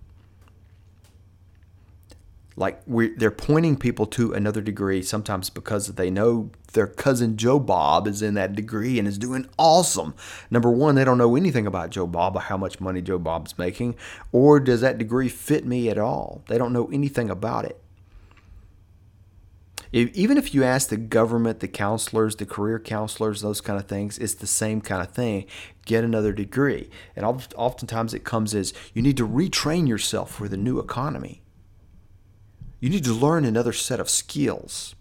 Like 2.56 2.80
they're 2.86 3.32
pointing 3.32 3.76
people 3.76 4.06
to 4.06 4.32
another 4.32 4.60
degree 4.60 5.02
sometimes 5.02 5.50
because 5.50 5.88
they 5.88 6.08
know 6.08 6.50
their 6.72 6.86
cousin 6.86 7.36
Joe 7.36 7.58
Bob 7.58 8.06
is 8.06 8.22
in 8.22 8.34
that 8.34 8.54
degree 8.54 8.96
and 8.96 9.08
is 9.08 9.18
doing 9.18 9.48
awesome. 9.58 10.14
Number 10.52 10.70
one, 10.70 10.94
they 10.94 11.04
don't 11.04 11.18
know 11.18 11.34
anything 11.34 11.66
about 11.66 11.90
Joe 11.90 12.06
Bob 12.06 12.36
or 12.36 12.42
how 12.42 12.56
much 12.56 12.80
money 12.80 13.02
Joe 13.02 13.18
Bob's 13.18 13.58
making, 13.58 13.96
or 14.30 14.60
does 14.60 14.82
that 14.82 14.98
degree 14.98 15.28
fit 15.28 15.66
me 15.66 15.88
at 15.88 15.98
all? 15.98 16.42
They 16.46 16.56
don't 16.56 16.72
know 16.72 16.88
anything 16.92 17.28
about 17.28 17.64
it 17.64 17.80
even 19.94 20.36
if 20.36 20.52
you 20.52 20.64
ask 20.64 20.88
the 20.88 20.96
government, 20.96 21.60
the 21.60 21.68
counselors, 21.68 22.34
the 22.34 22.46
career 22.46 22.80
counselors, 22.80 23.42
those 23.42 23.60
kind 23.60 23.78
of 23.78 23.86
things, 23.86 24.18
it's 24.18 24.34
the 24.34 24.46
same 24.46 24.80
kind 24.80 25.00
of 25.00 25.12
thing. 25.12 25.46
Get 25.86 26.02
another 26.02 26.32
degree. 26.32 26.90
And 27.14 27.24
oftentimes 27.24 28.12
it 28.12 28.24
comes 28.24 28.56
as 28.56 28.74
you 28.92 29.02
need 29.02 29.16
to 29.18 29.28
retrain 29.28 29.86
yourself 29.86 30.34
for 30.34 30.48
the 30.48 30.56
new 30.56 30.80
economy. 30.80 31.42
You 32.80 32.90
need 32.90 33.04
to 33.04 33.12
learn 33.12 33.44
another 33.44 33.72
set 33.72 34.00
of 34.00 34.10
skills. 34.10 34.96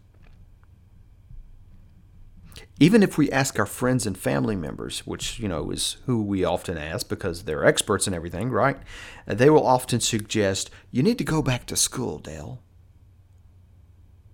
Even 2.79 3.01
if 3.01 3.17
we 3.17 3.31
ask 3.31 3.57
our 3.57 3.65
friends 3.65 4.05
and 4.05 4.15
family 4.15 4.55
members, 4.55 5.07
which, 5.07 5.39
you 5.39 5.47
know, 5.47 5.71
is 5.71 5.97
who 6.05 6.21
we 6.21 6.43
often 6.43 6.77
ask 6.77 7.09
because 7.09 7.43
they're 7.43 7.65
experts 7.65 8.07
in 8.07 8.13
everything, 8.13 8.51
right? 8.51 8.77
They 9.25 9.50
will 9.50 9.65
often 9.65 10.01
suggest, 10.01 10.69
you 10.91 11.01
need 11.01 11.17
to 11.17 11.23
go 11.23 11.41
back 11.41 11.65
to 11.67 11.75
school, 11.75 12.19
Dale. 12.19 12.62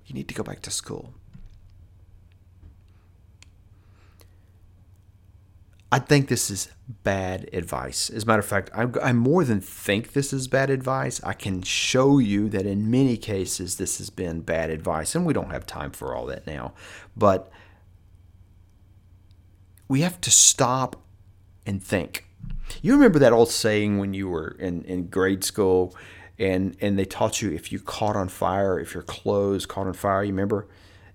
You 0.09 0.15
need 0.15 0.27
to 0.27 0.33
go 0.33 0.41
back 0.43 0.61
to 0.63 0.71
school. 0.71 1.13
I 5.91 5.99
think 5.99 6.27
this 6.27 6.49
is 6.49 6.69
bad 7.03 7.49
advice. 7.53 8.09
As 8.09 8.23
a 8.23 8.25
matter 8.25 8.39
of 8.39 8.45
fact, 8.45 8.71
I, 8.75 8.87
I, 9.01 9.13
more 9.13 9.43
than 9.43 9.61
think 9.61 10.13
this 10.13 10.33
is 10.33 10.47
bad 10.47 10.71
advice. 10.71 11.21
I 11.23 11.33
can 11.33 11.61
show 11.61 12.17
you 12.17 12.49
that 12.49 12.65
in 12.65 12.89
many 12.89 13.17
cases 13.17 13.77
this 13.77 13.99
has 13.99 14.09
been 14.09 14.41
bad 14.41 14.71
advice, 14.71 15.13
and 15.15 15.25
we 15.25 15.33
don't 15.33 15.51
have 15.51 15.65
time 15.65 15.91
for 15.91 16.15
all 16.15 16.25
that 16.27 16.45
now. 16.45 16.73
But 17.15 17.51
we 19.87 20.01
have 20.01 20.19
to 20.21 20.31
stop 20.31 20.95
and 21.65 21.83
think. 21.83 22.25
You 22.81 22.93
remember 22.93 23.19
that 23.19 23.33
old 23.33 23.49
saying 23.49 23.99
when 23.99 24.13
you 24.13 24.27
were 24.27 24.55
in, 24.59 24.83
in 24.83 25.07
grade 25.07 25.43
school 25.43 25.95
and 26.39 26.75
and 26.79 26.97
they 26.97 27.05
taught 27.05 27.41
you 27.41 27.51
if 27.51 27.71
you 27.71 27.79
caught 27.79 28.15
on 28.15 28.29
fire, 28.29 28.79
if 28.79 28.93
your 28.93 29.03
clothes 29.03 29.65
caught 29.65 29.87
on 29.87 29.93
fire, 29.93 30.23
you 30.23 30.31
remember 30.31 30.67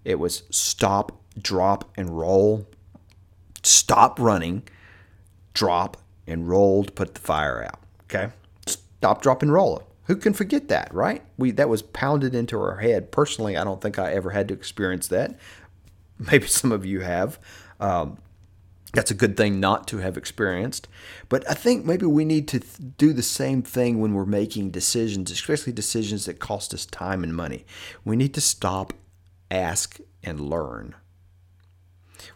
it 0.05 0.19
was 0.19 0.43
stop, 0.51 1.21
drop, 1.41 1.91
and 1.97 2.17
roll. 2.17 2.67
Stop 3.63 4.21
running, 4.21 4.63
drop, 5.55 5.97
and 6.27 6.49
roll 6.49 6.85
to 6.85 6.93
put 6.93 7.15
the 7.15 7.21
fire 7.21 7.65
out. 7.65 7.81
Okay, 8.05 8.33
stop, 8.67 9.23
drop, 9.23 9.43
and 9.43 9.53
roll. 9.53 9.83
Who 10.05 10.17
can 10.17 10.35
forget 10.35 10.69
that, 10.69 10.93
right? 10.93 11.23
We 11.39 11.51
that 11.53 11.71
was 11.71 11.81
pounded 11.81 12.35
into 12.35 12.61
our 12.61 12.77
head. 12.77 13.11
Personally, 13.11 13.57
I 13.57 13.65
don't 13.65 13.81
think 13.81 13.99
I 13.99 14.13
ever 14.13 14.31
had 14.31 14.49
to 14.49 14.55
experience 14.55 15.09
that. 15.09 15.39
Maybe 16.19 16.47
some 16.47 16.73
of 16.73 16.85
you 16.85 17.01
have. 17.01 17.39
Um, 17.81 18.19
that's 18.95 19.11
a 19.11 19.15
good 19.15 19.37
thing 19.37 19.61
not 19.61 19.87
to 19.89 19.99
have 19.99 20.17
experienced. 20.17 20.89
But 21.29 21.49
I 21.51 21.55
think 21.55 21.85
maybe 21.85 22.07
we 22.07 22.25
need 22.25 22.49
to 22.49 22.61
th- 22.61 22.97
do 22.97 23.13
the 23.13 23.23
same 23.23 23.63
thing 23.63 24.01
when 24.01 24.15
we're 24.15 24.25
making 24.25 24.71
decisions, 24.71 25.31
especially 25.31 25.73
decisions 25.73 26.27
that 26.27 26.39
cost 26.39 26.73
us 26.73 26.87
time 26.87 27.23
and 27.23 27.35
money. 27.35 27.67
We 28.05 28.17
need 28.17 28.35
to 28.35 28.41
stop, 28.41 28.93
ask, 29.51 29.99
and 30.23 30.41
learn. 30.41 30.95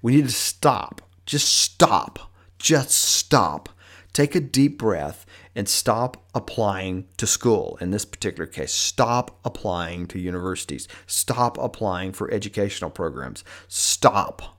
We 0.02 0.16
need 0.16 0.26
to 0.26 0.34
stop. 0.34 1.02
Just 1.26 1.48
stop. 1.48 2.32
Just 2.58 2.90
stop. 2.90 3.68
Take 4.12 4.34
a 4.34 4.40
deep 4.40 4.78
breath 4.78 5.24
and 5.54 5.68
stop 5.68 6.24
applying 6.34 7.06
to 7.18 7.26
school. 7.26 7.78
In 7.80 7.90
this 7.90 8.04
particular 8.04 8.46
case, 8.46 8.72
stop 8.72 9.38
applying 9.44 10.06
to 10.08 10.18
universities. 10.18 10.88
Stop 11.06 11.56
applying 11.58 12.12
for 12.12 12.30
educational 12.32 12.90
programs. 12.90 13.44
Stop 13.68 14.57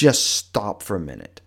just 0.00 0.30
stop 0.30 0.82
for 0.82 0.96
a 0.96 1.00
minute. 1.00 1.42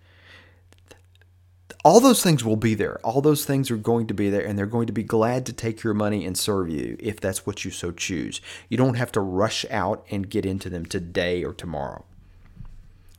All 1.83 1.99
those 1.99 2.21
things 2.21 2.45
will 2.45 2.55
be 2.55 2.75
there. 2.75 2.99
All 3.03 3.19
those 3.19 3.45
things 3.45 3.71
are 3.71 3.77
going 3.77 4.05
to 4.05 4.13
be 4.13 4.29
there, 4.29 4.45
and 4.45 4.59
they're 4.59 4.67
going 4.67 4.85
to 4.85 4.93
be 4.93 5.01
glad 5.01 5.47
to 5.47 5.53
take 5.53 5.81
your 5.81 5.95
money 5.95 6.23
and 6.23 6.37
serve 6.37 6.69
you 6.69 6.95
if 6.99 7.19
that's 7.19 7.47
what 7.47 7.65
you 7.65 7.71
so 7.71 7.91
choose. 7.91 8.41
You 8.69 8.77
don't 8.77 8.93
have 8.93 9.11
to 9.13 9.21
rush 9.21 9.65
out 9.71 10.05
and 10.11 10.29
get 10.29 10.45
into 10.45 10.69
them 10.69 10.85
today 10.85 11.43
or 11.43 11.51
tomorrow. 11.51 12.05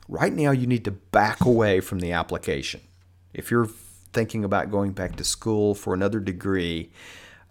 Right 0.07 0.31
now, 0.31 0.51
you 0.51 0.67
need 0.67 0.85
to 0.85 0.91
back 0.91 1.43
away 1.43 1.81
from 1.81 1.99
the 1.99 2.13
application. 2.13 2.79
If 3.33 3.51
you're 3.51 3.67
thinking 4.13 4.45
about 4.45 4.71
going 4.71 4.93
back 4.93 5.17
to 5.17 5.25
school 5.25 5.75
for 5.75 5.93
another 5.93 6.21
degree, 6.21 6.91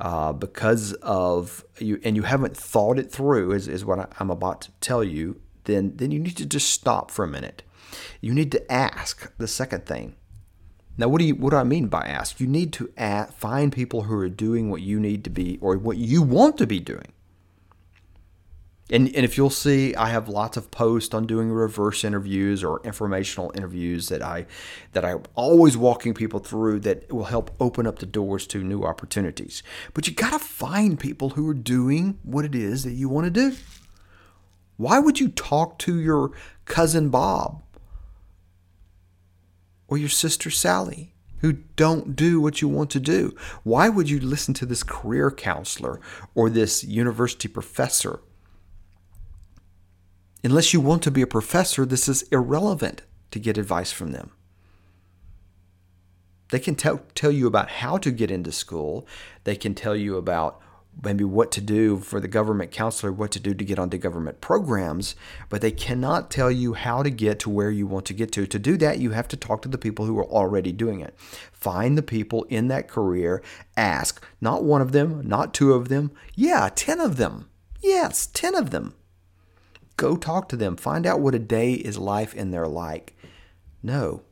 uh, 0.00 0.32
because 0.32 0.94
of 0.94 1.66
you 1.78 2.00
and 2.02 2.16
you 2.16 2.22
haven't 2.22 2.56
thought 2.56 2.98
it 2.98 3.12
through 3.12 3.52
is, 3.52 3.68
is 3.68 3.84
what 3.84 4.10
I'm 4.18 4.30
about 4.30 4.62
to 4.62 4.70
tell 4.80 5.04
you 5.04 5.38
then 5.64 5.96
then 5.96 6.10
you 6.10 6.18
need 6.18 6.36
to 6.36 6.46
just 6.46 6.70
stop 6.70 7.10
for 7.10 7.24
a 7.24 7.28
minute. 7.28 7.62
You 8.20 8.34
need 8.34 8.52
to 8.52 8.72
ask 8.72 9.32
the 9.38 9.48
second 9.48 9.86
thing. 9.86 10.16
Now, 10.96 11.08
what 11.08 11.18
do 11.18 11.24
you 11.24 11.34
what 11.34 11.50
do 11.50 11.56
I 11.56 11.64
mean 11.64 11.88
by 11.88 12.02
ask? 12.02 12.38
You 12.38 12.46
need 12.46 12.72
to 12.74 12.92
find 13.36 13.72
people 13.72 14.02
who 14.02 14.16
are 14.16 14.28
doing 14.28 14.70
what 14.70 14.82
you 14.82 15.00
need 15.00 15.24
to 15.24 15.30
be 15.30 15.58
or 15.60 15.76
what 15.76 15.96
you 15.96 16.22
want 16.22 16.56
to 16.58 16.66
be 16.66 16.78
doing. 16.78 17.12
And, 18.90 19.06
and 19.08 19.24
if 19.24 19.38
you'll 19.38 19.48
see, 19.48 19.94
I 19.94 20.10
have 20.10 20.28
lots 20.28 20.58
of 20.58 20.70
posts 20.70 21.14
on 21.14 21.26
doing 21.26 21.50
reverse 21.50 22.04
interviews 22.04 22.62
or 22.62 22.82
informational 22.84 23.50
interviews 23.54 24.08
that 24.10 24.22
I 24.22 24.44
that 24.92 25.06
I'm 25.06 25.22
always 25.34 25.76
walking 25.76 26.12
people 26.12 26.38
through 26.38 26.80
that 26.80 27.10
will 27.10 27.24
help 27.24 27.50
open 27.58 27.86
up 27.86 27.98
the 27.98 28.06
doors 28.06 28.46
to 28.48 28.62
new 28.62 28.84
opportunities. 28.84 29.62
But 29.94 30.06
you 30.06 30.14
got 30.14 30.32
to 30.32 30.38
find 30.38 31.00
people 31.00 31.30
who 31.30 31.48
are 31.48 31.54
doing 31.54 32.18
what 32.22 32.44
it 32.44 32.54
is 32.54 32.84
that 32.84 32.92
you 32.92 33.08
want 33.08 33.24
to 33.24 33.30
do. 33.30 33.56
Why 34.76 34.98
would 34.98 35.18
you 35.18 35.28
talk 35.28 35.78
to 35.80 35.98
your 35.98 36.32
cousin 36.66 37.08
Bob 37.08 37.63
or 39.88 39.98
your 39.98 40.08
sister 40.08 40.50
Sally 40.50 41.14
who 41.44 41.52
don't 41.52 42.16
do 42.16 42.40
what 42.40 42.62
you 42.62 42.68
want 42.68 42.88
to 42.90 43.00
do? 43.00 43.36
Why 43.64 43.90
would 43.90 44.08
you 44.08 44.18
listen 44.18 44.54
to 44.54 44.64
this 44.64 44.82
career 44.82 45.30
counselor 45.30 46.00
or 46.34 46.48
this 46.48 46.82
university 46.82 47.48
professor? 47.48 48.20
Unless 50.42 50.72
you 50.72 50.80
want 50.80 51.02
to 51.02 51.10
be 51.10 51.20
a 51.20 51.26
professor, 51.26 51.84
this 51.84 52.08
is 52.08 52.22
irrelevant 52.32 53.02
to 53.30 53.38
get 53.38 53.58
advice 53.58 53.92
from 53.92 54.12
them. 54.12 54.30
They 56.50 56.60
can 56.60 56.76
tell, 56.76 57.02
tell 57.14 57.30
you 57.30 57.46
about 57.46 57.68
how 57.68 57.98
to 57.98 58.10
get 58.10 58.30
into 58.30 58.52
school. 58.52 59.06
They 59.44 59.56
can 59.56 59.74
tell 59.74 59.96
you 59.96 60.16
about 60.16 60.62
maybe 61.02 61.24
what 61.24 61.50
to 61.52 61.60
do 61.60 61.98
for 61.98 62.20
the 62.20 62.28
government 62.28 62.70
counselor, 62.70 63.12
what 63.12 63.30
to 63.32 63.40
do 63.40 63.54
to 63.54 63.64
get 63.64 63.78
onto 63.78 63.98
government 63.98 64.40
programs, 64.40 65.14
but 65.48 65.60
they 65.60 65.70
cannot 65.70 66.30
tell 66.30 66.50
you 66.50 66.74
how 66.74 67.02
to 67.02 67.10
get 67.10 67.38
to 67.40 67.50
where 67.50 67.70
you 67.70 67.86
want 67.86 68.06
to 68.06 68.14
get 68.14 68.32
to. 68.32 68.46
To 68.46 68.58
do 68.58 68.76
that, 68.78 68.98
you 68.98 69.10
have 69.10 69.28
to 69.28 69.36
talk 69.36 69.62
to 69.62 69.68
the 69.68 69.78
people 69.78 70.06
who 70.06 70.18
are 70.18 70.26
already 70.30 70.72
doing 70.72 71.00
it. 71.00 71.14
Find 71.52 71.96
the 71.96 72.02
people 72.02 72.44
in 72.44 72.68
that 72.68 72.88
career, 72.88 73.42
ask, 73.76 74.24
not 74.40 74.64
one 74.64 74.80
of 74.80 74.92
them, 74.92 75.26
not 75.26 75.54
two 75.54 75.72
of 75.72 75.88
them, 75.88 76.12
yeah, 76.34 76.70
10 76.74 77.00
of 77.00 77.16
them. 77.16 77.48
Yes, 77.82 78.26
10 78.26 78.54
of 78.54 78.70
them. 78.70 78.94
Go 79.96 80.16
talk 80.16 80.48
to 80.48 80.56
them. 80.56 80.76
Find 80.76 81.06
out 81.06 81.20
what 81.20 81.34
a 81.34 81.38
day 81.38 81.74
is 81.74 81.98
life 81.98 82.34
in 82.34 82.50
their 82.50 82.66
like. 82.66 83.16
No, 83.82 84.22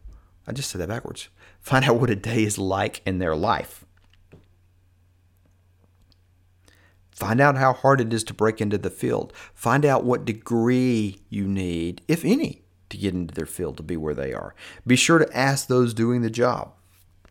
I 0.46 0.52
just 0.52 0.70
said 0.70 0.80
that 0.80 0.88
backwards. 0.88 1.28
Find 1.60 1.84
out 1.84 1.96
what 1.96 2.10
a 2.10 2.16
day 2.16 2.42
is 2.42 2.58
like 2.58 3.00
in 3.06 3.18
their 3.18 3.36
life. 3.36 3.84
Find 7.22 7.40
out 7.40 7.56
how 7.56 7.72
hard 7.72 8.00
it 8.00 8.12
is 8.12 8.24
to 8.24 8.34
break 8.34 8.60
into 8.60 8.78
the 8.78 8.90
field. 8.90 9.32
Find 9.54 9.84
out 9.84 10.04
what 10.04 10.24
degree 10.24 11.20
you 11.28 11.46
need, 11.46 12.02
if 12.08 12.24
any, 12.24 12.62
to 12.90 12.96
get 12.96 13.14
into 13.14 13.34
their 13.34 13.46
field 13.46 13.76
to 13.76 13.82
be 13.82 13.96
where 13.96 14.14
they 14.14 14.32
are. 14.32 14.54
Be 14.86 14.96
sure 14.96 15.18
to 15.18 15.36
ask 15.36 15.68
those 15.68 15.94
doing 15.94 16.22
the 16.22 16.30
job, 16.30 16.72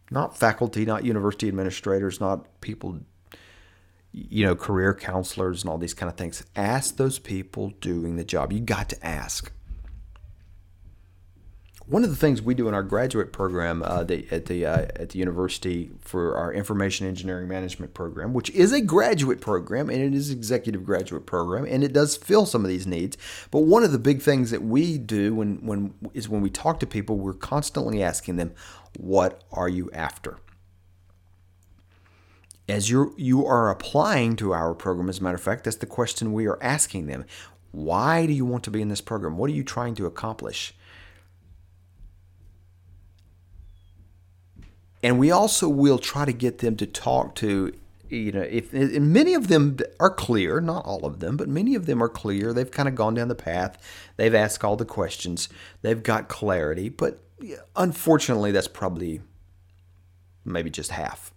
not 0.09 0.37
faculty, 0.37 0.85
not 0.85 1.05
university 1.05 1.47
administrators, 1.47 2.21
not 2.21 2.47
people, 2.61 2.99
you 4.11 4.45
know, 4.45 4.55
career 4.55 4.93
counselors 4.93 5.63
and 5.63 5.69
all 5.69 5.77
these 5.77 5.93
kind 5.93 6.09
of 6.09 6.17
things. 6.17 6.43
Ask 6.55 6.95
those 6.95 7.19
people 7.19 7.73
doing 7.81 8.15
the 8.15 8.23
job. 8.23 8.53
You 8.53 8.61
got 8.61 8.89
to 8.89 9.05
ask 9.05 9.51
one 11.91 12.05
of 12.05 12.09
the 12.09 12.15
things 12.15 12.41
we 12.41 12.53
do 12.53 12.69
in 12.69 12.73
our 12.73 12.83
graduate 12.83 13.33
program 13.33 13.83
uh, 13.83 14.01
the, 14.05 14.25
at 14.31 14.45
the 14.45 14.65
uh, 14.65 14.87
at 14.95 15.09
the 15.09 15.19
university 15.19 15.91
for 15.99 16.37
our 16.37 16.53
information 16.53 17.05
engineering 17.05 17.49
management 17.49 17.93
program, 17.93 18.33
which 18.33 18.49
is 18.51 18.71
a 18.71 18.79
graduate 18.79 19.41
program 19.41 19.89
and 19.89 20.01
it 20.01 20.13
is 20.15 20.29
executive 20.29 20.85
graduate 20.85 21.25
program, 21.25 21.65
and 21.65 21.83
it 21.83 21.91
does 21.91 22.15
fill 22.15 22.45
some 22.45 22.63
of 22.63 22.69
these 22.69 22.87
needs. 22.87 23.17
But 23.51 23.63
one 23.63 23.83
of 23.83 23.91
the 23.91 23.99
big 23.99 24.21
things 24.21 24.51
that 24.51 24.63
we 24.63 24.97
do 24.97 25.35
when 25.35 25.65
when 25.65 25.93
is 26.13 26.29
when 26.29 26.39
we 26.41 26.49
talk 26.49 26.79
to 26.79 26.87
people, 26.87 27.17
we're 27.17 27.33
constantly 27.33 28.01
asking 28.01 28.37
them, 28.37 28.53
"What 28.97 29.43
are 29.51 29.67
you 29.67 29.91
after?" 29.91 30.37
As 32.69 32.89
you 32.89 33.13
you 33.17 33.45
are 33.45 33.69
applying 33.69 34.37
to 34.37 34.53
our 34.53 34.73
program, 34.73 35.09
as 35.09 35.19
a 35.19 35.23
matter 35.23 35.35
of 35.35 35.41
fact, 35.41 35.65
that's 35.65 35.75
the 35.75 35.85
question 35.85 36.31
we 36.31 36.47
are 36.47 36.57
asking 36.63 37.07
them. 37.07 37.25
Why 37.71 38.25
do 38.25 38.31
you 38.31 38.45
want 38.45 38.63
to 38.63 38.71
be 38.71 38.81
in 38.81 38.87
this 38.87 39.01
program? 39.01 39.37
What 39.37 39.49
are 39.49 39.53
you 39.53 39.65
trying 39.65 39.95
to 39.95 40.05
accomplish? 40.05 40.73
And 45.03 45.19
we 45.19 45.31
also 45.31 45.67
will 45.67 45.97
try 45.97 46.25
to 46.25 46.33
get 46.33 46.59
them 46.59 46.75
to 46.77 46.85
talk 46.85 47.35
to 47.35 47.73
you 48.09 48.31
know 48.31 48.41
if 48.41 48.73
many 48.73 49.33
of 49.33 49.47
them 49.47 49.77
are 49.99 50.09
clear 50.09 50.59
not 50.59 50.85
all 50.85 51.05
of 51.05 51.19
them 51.19 51.37
but 51.37 51.47
many 51.47 51.75
of 51.75 51.85
them 51.85 52.03
are 52.03 52.09
clear. 52.09 52.53
They've 52.53 52.69
kind 52.69 52.89
of 52.89 52.95
gone 52.95 53.13
down 53.13 53.29
the 53.29 53.35
path. 53.35 53.77
They've 54.17 54.35
asked 54.35 54.63
all 54.63 54.75
the 54.75 54.85
questions. 54.85 55.49
They've 55.81 56.03
got 56.03 56.27
clarity. 56.27 56.89
But 56.89 57.19
unfortunately 57.75 58.51
that's 58.51 58.67
probably 58.67 59.21
maybe 60.43 60.69
just 60.69 60.91
half. 60.91 61.33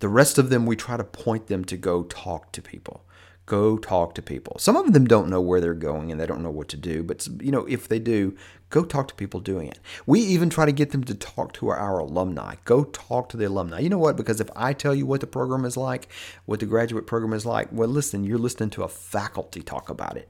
The 0.00 0.08
rest 0.08 0.38
of 0.38 0.50
them 0.50 0.66
we 0.66 0.76
try 0.76 0.96
to 0.96 1.04
point 1.04 1.46
them 1.46 1.64
to 1.66 1.76
go 1.76 2.02
talk 2.04 2.52
to 2.52 2.62
people 2.62 3.04
Go 3.48 3.78
talk 3.78 4.14
to 4.14 4.20
people. 4.20 4.58
Some 4.58 4.76
of 4.76 4.92
them 4.92 5.06
don't 5.06 5.30
know 5.30 5.40
where 5.40 5.58
they're 5.58 5.72
going 5.72 6.12
and 6.12 6.20
they 6.20 6.26
don't 6.26 6.42
know 6.42 6.50
what 6.50 6.68
to 6.68 6.76
do, 6.76 7.02
but 7.02 7.26
you 7.40 7.50
know, 7.50 7.64
if 7.64 7.88
they 7.88 7.98
do, 7.98 8.36
go 8.68 8.84
talk 8.84 9.08
to 9.08 9.14
people 9.14 9.40
doing 9.40 9.68
it. 9.68 9.80
We 10.04 10.20
even 10.20 10.50
try 10.50 10.66
to 10.66 10.70
get 10.72 10.90
them 10.90 11.02
to 11.04 11.14
talk 11.14 11.54
to 11.54 11.70
our 11.70 11.98
alumni. 11.98 12.56
Go 12.66 12.84
talk 12.84 13.30
to 13.30 13.38
the 13.38 13.46
alumni. 13.46 13.78
You 13.78 13.88
know 13.88 13.96
what? 13.96 14.18
Because 14.18 14.42
if 14.42 14.50
I 14.54 14.74
tell 14.74 14.94
you 14.94 15.06
what 15.06 15.22
the 15.22 15.26
program 15.26 15.64
is 15.64 15.78
like, 15.78 16.08
what 16.44 16.60
the 16.60 16.66
graduate 16.66 17.06
program 17.06 17.32
is 17.32 17.46
like, 17.46 17.68
well, 17.72 17.88
listen, 17.88 18.22
you're 18.22 18.36
listening 18.36 18.68
to 18.68 18.82
a 18.82 18.88
faculty 18.88 19.62
talk 19.62 19.88
about 19.88 20.18
it. 20.18 20.28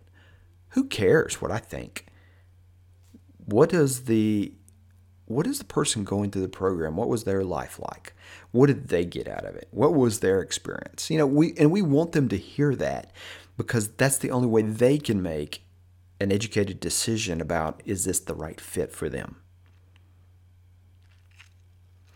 Who 0.70 0.84
cares 0.84 1.42
what 1.42 1.50
I 1.50 1.58
think? 1.58 2.06
What 3.46 3.70
does 3.70 4.04
the 4.04 4.52
what 5.28 5.46
is 5.46 5.58
the 5.58 5.64
person 5.64 6.04
going 6.04 6.30
through 6.30 6.42
the 6.42 6.48
program? 6.48 6.96
What 6.96 7.08
was 7.08 7.24
their 7.24 7.44
life 7.44 7.78
like? 7.78 8.14
What 8.50 8.68
did 8.68 8.88
they 8.88 9.04
get 9.04 9.28
out 9.28 9.44
of 9.44 9.54
it? 9.54 9.68
What 9.70 9.94
was 9.94 10.20
their 10.20 10.40
experience? 10.40 11.10
You 11.10 11.18
know, 11.18 11.26
we 11.26 11.52
and 11.58 11.70
we 11.70 11.82
want 11.82 12.12
them 12.12 12.28
to 12.30 12.38
hear 12.38 12.74
that 12.76 13.12
because 13.58 13.88
that's 13.88 14.16
the 14.16 14.30
only 14.30 14.48
way 14.48 14.62
they 14.62 14.96
can 14.96 15.22
make 15.22 15.62
an 16.18 16.32
educated 16.32 16.80
decision 16.80 17.42
about 17.42 17.82
is 17.84 18.04
this 18.04 18.20
the 18.20 18.34
right 18.34 18.58
fit 18.58 18.90
for 18.90 19.10
them. 19.10 19.36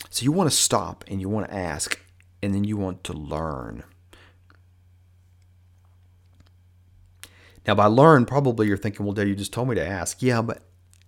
So 0.08 0.24
you 0.24 0.32
want 0.32 0.50
to 0.50 0.56
stop 0.56 1.04
and 1.06 1.20
you 1.20 1.28
want 1.28 1.48
to 1.48 1.54
ask 1.54 2.00
and 2.42 2.54
then 2.54 2.64
you 2.64 2.78
want 2.78 3.04
to 3.04 3.12
learn. 3.12 3.84
Now, 7.66 7.74
by 7.74 7.86
learn, 7.86 8.24
probably 8.24 8.66
you're 8.66 8.76
thinking, 8.76 9.06
well, 9.06 9.14
Dad, 9.14 9.28
you 9.28 9.36
just 9.36 9.52
told 9.52 9.68
me 9.68 9.74
to 9.76 9.86
ask. 9.86 10.20
Yeah, 10.20 10.42
but 10.42 10.62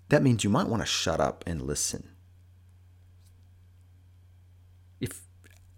that 0.08 0.22
means 0.22 0.44
you 0.44 0.50
might 0.50 0.68
want 0.68 0.82
to 0.82 0.86
shut 0.86 1.20
up 1.20 1.44
and 1.46 1.62
listen. 1.62 2.10
If 5.00 5.22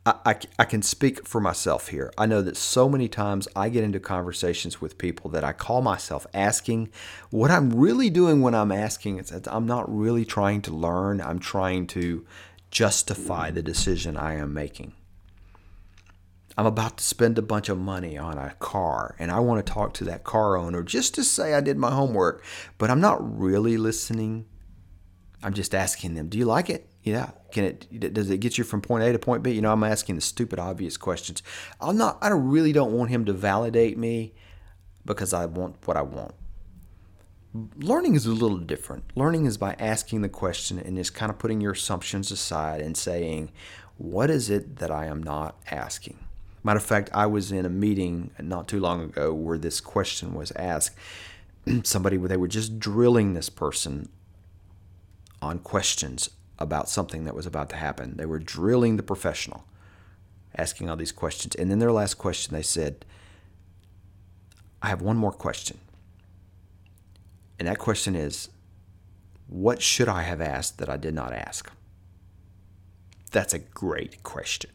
I, 0.05 0.15
I, 0.25 0.37
I, 0.59 0.65
can 0.65 0.83
speak 0.83 1.27
for 1.27 1.41
myself 1.41 1.89
here, 1.89 2.13
I 2.19 2.27
know 2.27 2.43
that 2.43 2.57
so 2.57 2.89
many 2.89 3.09
times 3.09 3.49
I 3.55 3.69
get 3.69 3.85
into 3.85 4.01
conversations 4.01 4.81
with 4.81 4.99
people 4.99 5.31
that 5.31 5.45
I 5.45 5.53
call 5.53 5.83
myself 5.83 6.27
asking. 6.35 6.91
What 7.31 7.51
I'm 7.51 7.71
really 7.71 8.11
doing 8.11 8.43
when 8.43 8.55
I'm 8.55 8.73
asking 8.73 9.19
is 9.19 9.33
I'm 9.47 9.67
not 9.67 9.93
really 9.95 10.25
trying 10.25 10.63
to 10.63 10.75
learn, 10.75 11.21
I'm 11.21 11.39
trying 11.39 11.87
to 11.89 12.27
justify 12.71 13.51
the 13.51 13.63
decision 13.63 14.17
I 14.17 14.35
am 14.35 14.53
making. 14.53 14.93
I'm 16.57 16.67
about 16.67 16.97
to 16.99 17.05
spend 17.05 17.37
a 17.37 17.43
bunch 17.43 17.69
of 17.69 17.79
money 17.79 18.17
on 18.17 18.39
a 18.39 18.55
car 18.59 19.15
and 19.19 19.31
I 19.31 19.41
want 19.41 19.65
to 19.65 19.73
talk 19.73 19.93
to 19.95 20.05
that 20.05 20.25
car 20.25 20.57
owner 20.57 20.83
just 20.83 21.15
to 21.17 21.25
say 21.25 21.53
I 21.53 21.61
did 21.61 21.77
my 21.77 21.91
homework, 21.91 22.43
but 22.79 22.91
I'm 22.91 23.01
not 23.01 23.39
really 23.39 23.77
listening. 23.77 24.47
I'm 25.43 25.53
just 25.53 25.75
asking 25.75 26.15
them, 26.15 26.29
"Do 26.29 26.39
you 26.39 26.47
like 26.47 26.71
it?" 26.71 26.89
Yeah. 27.03 27.31
Can 27.53 27.65
it 27.65 28.15
does 28.15 28.31
it 28.31 28.39
get 28.39 28.57
you 28.57 28.65
from 28.65 28.81
point 28.81 29.05
A 29.05 29.13
to 29.13 29.19
point 29.19 29.43
B? 29.43 29.53
You 29.53 29.61
know, 29.61 29.73
I'm 29.73 29.85
asking 29.85 30.15
the 30.15 30.23
stupid 30.23 30.59
obvious 30.59 30.97
questions. 30.97 31.43
I'm 31.81 31.99
not 31.99 32.19
I 32.23 32.29
really 32.29 32.73
don't 32.73 32.93
want 32.93 33.11
him 33.11 33.27
to 33.27 33.33
validate 33.35 33.99
me 33.99 34.35
because 35.05 35.35
I 35.35 35.47
want 35.47 35.77
what 35.87 35.97
I 35.97 36.03
want. 36.03 36.35
Learning 37.77 38.15
is 38.15 38.27
a 38.27 38.33
little 38.33 38.59
different. 38.59 39.05
Learning 39.15 39.47
is 39.47 39.57
by 39.57 39.75
asking 39.79 40.23
the 40.23 40.29
question 40.29 40.79
and 40.79 40.97
just 40.97 41.15
kind 41.15 41.31
of 41.31 41.39
putting 41.39 41.61
your 41.61 41.73
assumptions 41.73 42.31
aside 42.31 42.81
and 42.81 42.97
saying, 42.97 43.51
"What 43.99 44.31
is 44.31 44.51
it 44.51 44.77
that 44.77 44.91
I 44.91 45.07
am 45.07 45.23
not 45.23 45.57
asking?" 45.71 46.26
Matter 46.67 46.79
of 46.79 46.85
fact, 46.85 47.11
I 47.15 47.27
was 47.27 47.53
in 47.53 47.65
a 47.65 47.69
meeting 47.69 48.33
not 48.41 48.67
too 48.67 48.81
long 48.81 49.01
ago 49.01 49.33
where 49.33 49.57
this 49.57 49.81
question 49.81 50.35
was 50.35 50.51
asked. 50.57 50.97
Somebody, 51.85 52.19
where 52.19 52.29
they 52.29 52.37
were 52.37 52.49
just 52.49 52.81
drilling 52.81 53.35
this 53.35 53.49
person 53.49 54.09
on 55.41 55.61
questions 55.61 56.29
about 56.59 56.89
something 56.89 57.25
that 57.25 57.37
was 57.37 57.47
about 57.47 57.71
to 57.71 57.77
happen. 57.77 58.17
They 58.17 58.27
were 58.27 58.41
drilling 58.41 58.97
the 58.97 59.05
professional, 59.05 59.65
asking 60.57 60.91
all 60.91 60.97
these 60.97 61.13
questions. 61.13 61.55
And 61.55 61.71
then 61.71 61.79
their 61.79 61.93
last 61.93 62.15
question, 62.15 62.53
they 62.53 62.63
said, 62.63 63.05
I 64.83 64.89
have 64.89 65.01
one 65.01 65.17
more 65.17 65.31
question. 65.31 65.79
And 67.61 67.69
that 67.69 67.79
question 67.79 68.17
is, 68.17 68.49
what 69.47 69.81
should 69.81 70.09
I 70.09 70.23
have 70.23 70.41
asked 70.41 70.79
that 70.79 70.89
I 70.89 70.97
did 70.97 71.15
not 71.15 71.33
ask? 71.33 71.71
That's 73.31 73.55
a 73.55 73.61
great 73.61 74.25
question. 74.25 74.73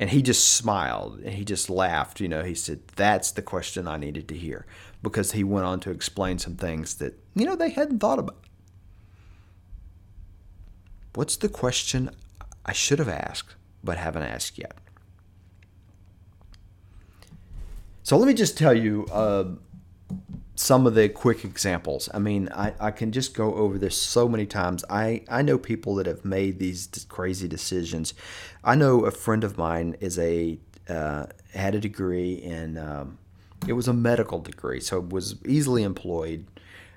And 0.00 0.08
he 0.08 0.22
just 0.22 0.54
smiled 0.54 1.20
and 1.20 1.34
he 1.34 1.44
just 1.44 1.68
laughed. 1.68 2.20
You 2.20 2.28
know, 2.28 2.42
he 2.42 2.54
said, 2.54 2.80
That's 2.96 3.30
the 3.32 3.42
question 3.42 3.86
I 3.86 3.98
needed 3.98 4.28
to 4.28 4.34
hear 4.34 4.64
because 5.02 5.32
he 5.32 5.44
went 5.44 5.66
on 5.66 5.78
to 5.80 5.90
explain 5.90 6.38
some 6.38 6.56
things 6.56 6.94
that, 6.96 7.22
you 7.34 7.44
know, 7.44 7.54
they 7.54 7.68
hadn't 7.68 8.00
thought 8.00 8.18
about. 8.18 8.38
What's 11.14 11.36
the 11.36 11.50
question 11.50 12.10
I 12.64 12.72
should 12.72 12.98
have 12.98 13.10
asked 13.10 13.56
but 13.84 13.98
haven't 13.98 14.22
asked 14.22 14.56
yet? 14.58 14.78
So 18.02 18.16
let 18.16 18.26
me 18.26 18.34
just 18.34 18.56
tell 18.56 18.74
you 18.74 19.06
uh, 19.12 19.44
some 20.60 20.86
of 20.86 20.94
the 20.94 21.08
quick 21.08 21.42
examples. 21.42 22.10
I 22.12 22.18
mean, 22.18 22.50
I, 22.54 22.74
I 22.78 22.90
can 22.90 23.12
just 23.12 23.32
go 23.32 23.54
over 23.54 23.78
this 23.78 23.96
so 23.96 24.28
many 24.28 24.44
times. 24.44 24.84
I, 24.90 25.24
I 25.26 25.40
know 25.40 25.56
people 25.56 25.94
that 25.94 26.06
have 26.06 26.22
made 26.22 26.58
these 26.58 26.86
crazy 27.08 27.48
decisions. 27.48 28.12
I 28.62 28.74
know 28.74 29.06
a 29.06 29.10
friend 29.10 29.42
of 29.42 29.56
mine 29.56 29.96
is 30.00 30.18
a 30.18 30.58
uh, 30.86 31.26
had 31.54 31.74
a 31.74 31.80
degree 31.80 32.34
in 32.34 32.76
um, 32.76 33.16
it 33.66 33.72
was 33.72 33.88
a 33.88 33.94
medical 33.94 34.38
degree, 34.38 34.80
so 34.80 35.00
was 35.00 35.36
easily 35.46 35.82
employed. 35.82 36.44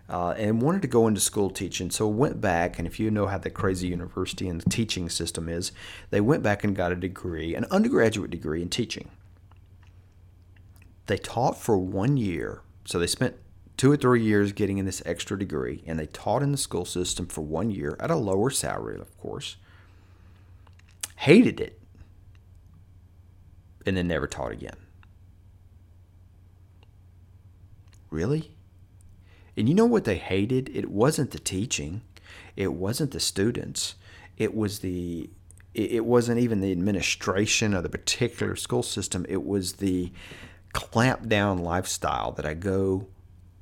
Uh, 0.09 0.31
and 0.31 0.61
wanted 0.61 0.81
to 0.81 0.87
go 0.87 1.07
into 1.07 1.21
school 1.21 1.49
teaching, 1.49 1.89
so 1.89 2.05
went 2.05 2.41
back. 2.41 2.77
And 2.77 2.85
if 2.85 2.99
you 2.99 3.09
know 3.09 3.25
how 3.25 3.37
the 3.37 3.49
crazy 3.49 3.87
university 3.87 4.49
and 4.49 4.61
teaching 4.69 5.09
system 5.09 5.47
is, 5.47 5.71
they 6.09 6.19
went 6.19 6.43
back 6.43 6.65
and 6.65 6.75
got 6.75 6.91
a 6.91 6.95
degree, 6.95 7.55
an 7.55 7.65
undergraduate 7.71 8.29
degree 8.29 8.61
in 8.61 8.67
teaching. 8.67 9.09
They 11.07 11.17
taught 11.17 11.57
for 11.57 11.77
one 11.77 12.17
year, 12.17 12.61
so 12.83 12.99
they 12.99 13.07
spent 13.07 13.37
two 13.77 13.91
or 13.91 13.97
three 13.97 14.23
years 14.23 14.51
getting 14.51 14.77
in 14.77 14.85
this 14.85 15.01
extra 15.05 15.37
degree, 15.37 15.83
and 15.87 15.99
they 15.99 16.05
taught 16.07 16.43
in 16.43 16.51
the 16.51 16.57
school 16.57 16.85
system 16.85 17.27
for 17.27 17.41
one 17.41 17.71
year 17.71 17.95
at 17.99 18.11
a 18.11 18.15
lower 18.15 18.49
salary, 18.49 18.99
of 18.99 19.17
course. 19.17 19.57
Hated 21.17 21.59
it, 21.59 21.81
and 23.85 23.97
then 23.97 24.07
never 24.07 24.27
taught 24.27 24.51
again. 24.51 24.77
Really? 28.09 28.55
And 29.57 29.67
you 29.67 29.75
know 29.75 29.85
what 29.85 30.03
they 30.03 30.17
hated? 30.17 30.69
It 30.75 30.89
wasn't 30.89 31.31
the 31.31 31.39
teaching, 31.39 32.01
it 32.55 32.73
wasn't 32.73 33.11
the 33.11 33.19
students, 33.19 33.95
it 34.37 34.55
was 34.55 34.79
the 34.79 35.29
it 35.73 36.05
wasn't 36.05 36.39
even 36.39 36.61
the 36.61 36.71
administration 36.71 37.73
of 37.73 37.81
the 37.81 37.89
particular 37.89 38.55
school 38.55 38.83
system. 38.83 39.25
It 39.27 39.43
was 39.43 39.73
the 39.73 40.11
clamp 40.71 41.27
down 41.27 41.57
lifestyle 41.57 42.31
that 42.33 42.45
I 42.45 42.53
go 42.53 43.07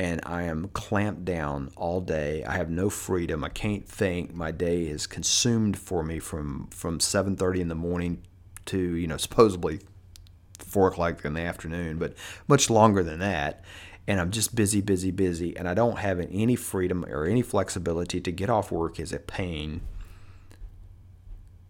and 0.02 0.20
I 0.26 0.44
am 0.44 0.68
clamped 0.70 1.26
down 1.26 1.70
all 1.78 2.02
day. 2.02 2.44
I 2.44 2.54
have 2.54 2.72
no 2.72 2.90
freedom. 2.90 3.44
I 3.44 3.50
can't 3.50 3.88
think. 3.88 4.34
My 4.34 4.50
day 4.50 4.88
is 4.88 5.06
consumed 5.06 5.78
for 5.78 6.02
me 6.02 6.18
from 6.18 6.70
from 6.72 6.98
7:30 6.98 7.62
in 7.62 7.68
the 7.68 7.76
morning 7.76 8.24
to 8.66 8.80
you 8.80 9.06
know 9.06 9.18
supposedly 9.18 9.80
four 10.58 10.88
o'clock 10.88 11.24
in 11.24 11.36
the 11.36 11.42
afternoon, 11.42 12.00
but 12.00 12.16
much 12.48 12.68
longer 12.68 13.04
than 13.04 13.20
that. 13.20 13.64
And 14.08 14.20
I'm 14.20 14.32
just 14.32 14.56
busy, 14.56 14.82
busy, 14.82 15.12
busy, 15.12 15.56
and 15.56 15.70
I 15.70 15.76
don't 15.76 16.00
have 16.00 16.20
any 16.20 16.56
freedom 16.56 17.06
or 17.06 17.26
any 17.26 17.44
flexibility 17.44 18.20
to 18.22 18.32
get 18.32 18.50
off 18.50 18.72
work 18.72 19.00
is 19.00 19.14
a 19.14 19.20
pain. 19.20 19.82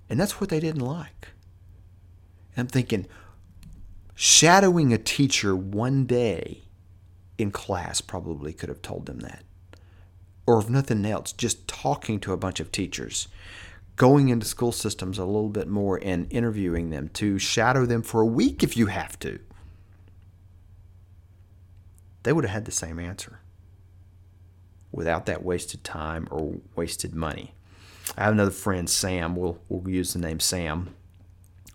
And 0.09 0.17
that's 0.17 0.39
what 0.39 0.49
they 0.49 0.61
didn't 0.61 0.85
like. 0.85 1.33
And 2.55 2.61
I'm 2.61 2.67
thinking, 2.67 3.07
shadowing 4.15 4.93
a 4.93 4.97
teacher 4.97 5.53
one 5.53 6.05
day 6.05 6.63
in 7.41 7.51
class 7.51 8.01
probably 8.01 8.54
could 8.54 8.69
have 8.69 8.82
told 8.82 9.06
them 9.06 9.19
that. 9.19 9.43
Or 10.45 10.60
if 10.60 10.69
nothing 10.69 11.06
else, 11.06 11.32
just 11.34 11.67
talking 11.67 12.19
to 12.21 12.34
a 12.34 12.38
bunch 12.38 12.60
of 12.60 12.71
teachers, 12.71 13.27
going 13.95 14.30
into 14.30 14.45
school 14.45 14.71
systems 14.71 15.17
a 15.17 15.25
little 15.25 15.49
bit 15.49 15.67
more 15.67 15.99
and 16.01 16.32
interviewing 16.32 16.89
them 16.89 17.10
to 17.10 17.38
shadow 17.38 17.86
them 17.86 18.01
for 18.01 18.21
a 18.21 18.25
week 18.25 18.63
if 18.63 18.75
you 18.75 18.88
have 18.88 19.19
to. 19.19 19.39
They 22.23 22.34
would 22.34 22.43
have 22.43 22.54
had 22.54 22.65
the 22.65 22.71
same 22.71 22.99
answer 22.99 23.39
without 24.91 25.25
that 25.25 25.43
wasted 25.43 25.84
time 25.84 26.27
or 26.32 26.56
wasted 26.75 27.15
money. 27.15 27.54
I 28.17 28.25
have 28.25 28.34
another 28.34 28.51
friend, 28.51 28.89
Sam. 28.89 29.36
We'll, 29.36 29.60
we'll 29.69 29.89
use 29.89 30.13
the 30.13 30.19
name 30.19 30.39
Sam. 30.39 30.93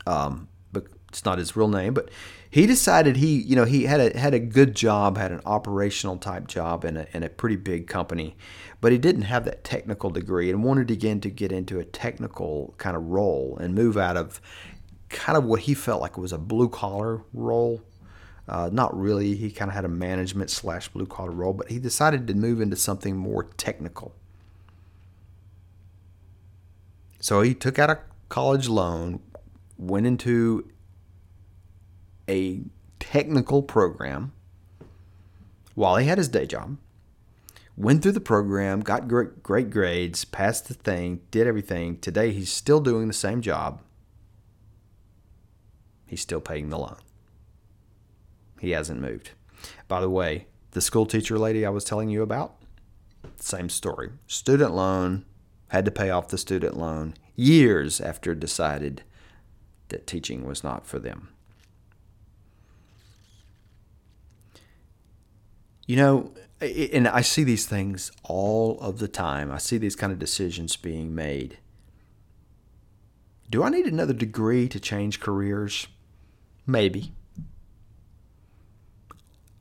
Um, 0.06 0.48
it's 1.08 1.24
not 1.24 1.38
his 1.38 1.56
real 1.56 1.68
name, 1.68 1.94
but 1.94 2.10
he 2.50 2.66
decided 2.66 3.16
he, 3.16 3.40
you 3.40 3.56
know, 3.56 3.64
he 3.64 3.84
had 3.84 4.00
a 4.00 4.18
had 4.18 4.34
a 4.34 4.38
good 4.38 4.74
job, 4.74 5.16
had 5.16 5.32
an 5.32 5.40
operational 5.44 6.16
type 6.16 6.46
job 6.46 6.84
in 6.84 6.96
a 6.96 7.06
in 7.12 7.22
a 7.22 7.28
pretty 7.28 7.56
big 7.56 7.86
company, 7.86 8.36
but 8.80 8.92
he 8.92 8.98
didn't 8.98 9.22
have 9.22 9.44
that 9.44 9.64
technical 9.64 10.10
degree 10.10 10.50
and 10.50 10.64
wanted 10.64 10.90
again 10.90 11.20
to 11.20 11.30
get 11.30 11.52
into 11.52 11.78
a 11.78 11.84
technical 11.84 12.74
kind 12.78 12.96
of 12.96 13.04
role 13.04 13.56
and 13.60 13.74
move 13.74 13.96
out 13.96 14.16
of 14.16 14.40
kind 15.08 15.38
of 15.38 15.44
what 15.44 15.60
he 15.60 15.74
felt 15.74 16.00
like 16.00 16.18
was 16.18 16.32
a 16.32 16.38
blue 16.38 16.68
collar 16.68 17.22
role. 17.32 17.82
Uh, 18.48 18.70
not 18.72 18.96
really. 18.96 19.34
He 19.34 19.50
kind 19.50 19.68
of 19.68 19.74
had 19.74 19.84
a 19.84 19.88
management 19.88 20.50
slash 20.50 20.88
blue 20.88 21.06
collar 21.06 21.32
role, 21.32 21.52
but 21.52 21.68
he 21.68 21.78
decided 21.78 22.26
to 22.28 22.34
move 22.34 22.60
into 22.60 22.76
something 22.76 23.16
more 23.16 23.44
technical. 23.56 24.14
So 27.18 27.42
he 27.42 27.54
took 27.54 27.78
out 27.78 27.90
a 27.90 27.98
college 28.28 28.68
loan, 28.68 29.20
went 29.76 30.06
into 30.06 30.70
a 32.28 32.62
technical 32.98 33.62
program 33.62 34.32
while 35.74 35.96
he 35.96 36.06
had 36.06 36.18
his 36.18 36.28
day 36.28 36.46
job. 36.46 36.78
Went 37.76 38.02
through 38.02 38.12
the 38.12 38.20
program, 38.20 38.80
got 38.80 39.06
great, 39.06 39.42
great 39.42 39.70
grades, 39.70 40.24
passed 40.24 40.68
the 40.68 40.74
thing, 40.74 41.20
did 41.30 41.46
everything. 41.46 41.98
Today 41.98 42.32
he's 42.32 42.50
still 42.50 42.80
doing 42.80 43.06
the 43.06 43.14
same 43.14 43.42
job. 43.42 43.82
He's 46.06 46.22
still 46.22 46.40
paying 46.40 46.70
the 46.70 46.78
loan. 46.78 46.96
He 48.60 48.70
hasn't 48.70 49.00
moved. 49.00 49.32
By 49.88 50.00
the 50.00 50.08
way, 50.08 50.46
the 50.70 50.80
school 50.80 51.04
teacher 51.04 51.38
lady 51.38 51.66
I 51.66 51.70
was 51.70 51.84
telling 51.84 52.08
you 52.08 52.22
about, 52.22 52.56
same 53.36 53.68
story. 53.68 54.10
Student 54.26 54.74
loan, 54.74 55.26
had 55.68 55.84
to 55.84 55.90
pay 55.90 56.10
off 56.10 56.28
the 56.28 56.38
student 56.38 56.76
loan 56.76 57.14
years 57.34 58.00
after 58.00 58.34
decided 58.34 59.02
that 59.88 60.06
teaching 60.06 60.46
was 60.46 60.64
not 60.64 60.86
for 60.86 60.98
them. 60.98 61.28
You 65.86 65.96
know, 65.96 66.32
and 66.60 67.06
I 67.06 67.20
see 67.20 67.44
these 67.44 67.66
things 67.66 68.10
all 68.24 68.78
of 68.80 68.98
the 68.98 69.08
time. 69.08 69.52
I 69.52 69.58
see 69.58 69.78
these 69.78 69.96
kind 69.96 70.12
of 70.12 70.18
decisions 70.18 70.76
being 70.76 71.14
made. 71.14 71.58
Do 73.48 73.62
I 73.62 73.68
need 73.68 73.86
another 73.86 74.12
degree 74.12 74.68
to 74.68 74.80
change 74.80 75.20
careers? 75.20 75.86
Maybe. 76.66 77.12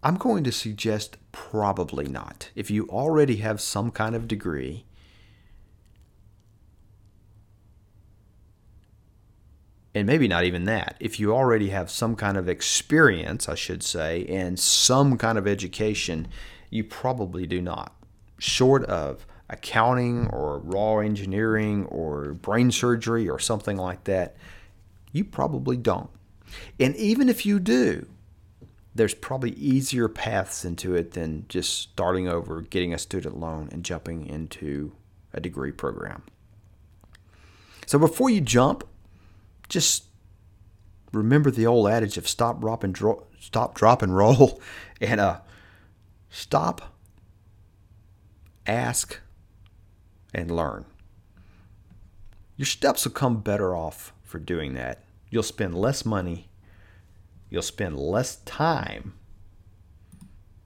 I'm 0.02 0.18
going 0.18 0.44
to 0.44 0.52
suggest 0.52 1.18
probably 1.32 2.08
not. 2.08 2.50
If 2.56 2.72
you 2.72 2.88
already 2.90 3.38
have 3.38 3.62
some 3.62 3.92
kind 3.92 4.16
of 4.16 4.28
degree, 4.28 4.86
and 9.96 10.06
maybe 10.06 10.28
not 10.28 10.44
even 10.44 10.66
that, 10.66 10.98
if 11.00 11.22
you 11.22 11.34
already 11.34 11.70
have 11.70 11.90
some 11.90 12.18
kind 12.18 12.36
of 12.36 12.50
experience, 12.50 13.48
I 13.48 13.56
should 13.56 13.82
say, 13.82 14.26
and 14.26 14.60
some 14.60 15.18
kind 15.18 15.38
of 15.38 15.48
education, 15.48 16.28
you 16.70 16.84
probably 16.84 17.48
do 17.48 17.62
not. 17.62 17.96
Short 18.38 18.84
of 18.86 19.26
accounting 19.50 20.28
or 20.28 20.60
raw 20.60 20.98
engineering 20.98 21.86
or 21.86 22.34
brain 22.34 22.72
surgery 22.72 23.30
or 23.30 23.40
something 23.40 23.78
like 23.78 24.04
that, 24.04 24.36
you 25.14 25.24
probably 25.24 25.78
don't. 25.78 26.10
And 26.78 26.94
even 26.98 27.30
if 27.30 27.46
you 27.46 27.58
do, 27.60 28.06
there's 28.94 29.14
probably 29.14 29.52
easier 29.52 30.10
paths 30.10 30.66
into 30.66 30.94
it 30.94 31.12
than 31.12 31.46
just 31.48 31.80
starting 31.80 32.28
over, 32.28 32.62
getting 32.62 32.94
a 32.94 32.98
student 32.98 33.40
loan, 33.40 33.70
and 33.72 33.86
jumping 33.86 34.26
into 34.26 34.92
a 35.32 35.40
degree 35.40 35.72
program. 35.72 36.24
So 37.86 37.98
before 37.98 38.30
you 38.30 38.42
jump, 38.42 38.86
just 39.70 40.06
remember 41.12 41.52
the 41.52 41.66
old 41.66 41.88
adage 41.90 42.18
of 42.18 42.28
stop, 42.28 42.60
drop, 42.60 42.84
and 42.84 42.94
dro- 42.94 43.26
stop, 43.40 43.76
drop, 43.76 44.02
and 44.02 44.16
roll, 44.16 44.62
and 45.02 45.20
uh, 45.20 45.40
stop, 46.30 46.94
ask, 48.68 49.20
and 50.34 50.52
learn. 50.52 50.86
Your 52.58 52.66
steps 52.66 53.06
will 53.06 53.12
come 53.12 53.42
better 53.42 53.76
off 53.76 54.14
for 54.24 54.40
doing 54.40 54.74
that. 54.76 55.04
You'll 55.30 55.44
spend 55.44 55.76
less 55.76 56.06
money, 56.06 56.50
you'll 57.50 57.62
spend 57.62 57.98
less 57.98 58.38
time, 58.38 59.14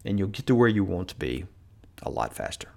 and 0.05 0.19
you'll 0.19 0.27
get 0.27 0.45
to 0.47 0.55
where 0.55 0.67
you 0.67 0.83
want 0.83 1.09
to 1.09 1.15
be 1.15 1.45
a 2.03 2.09
lot 2.09 2.33
faster. 2.33 2.69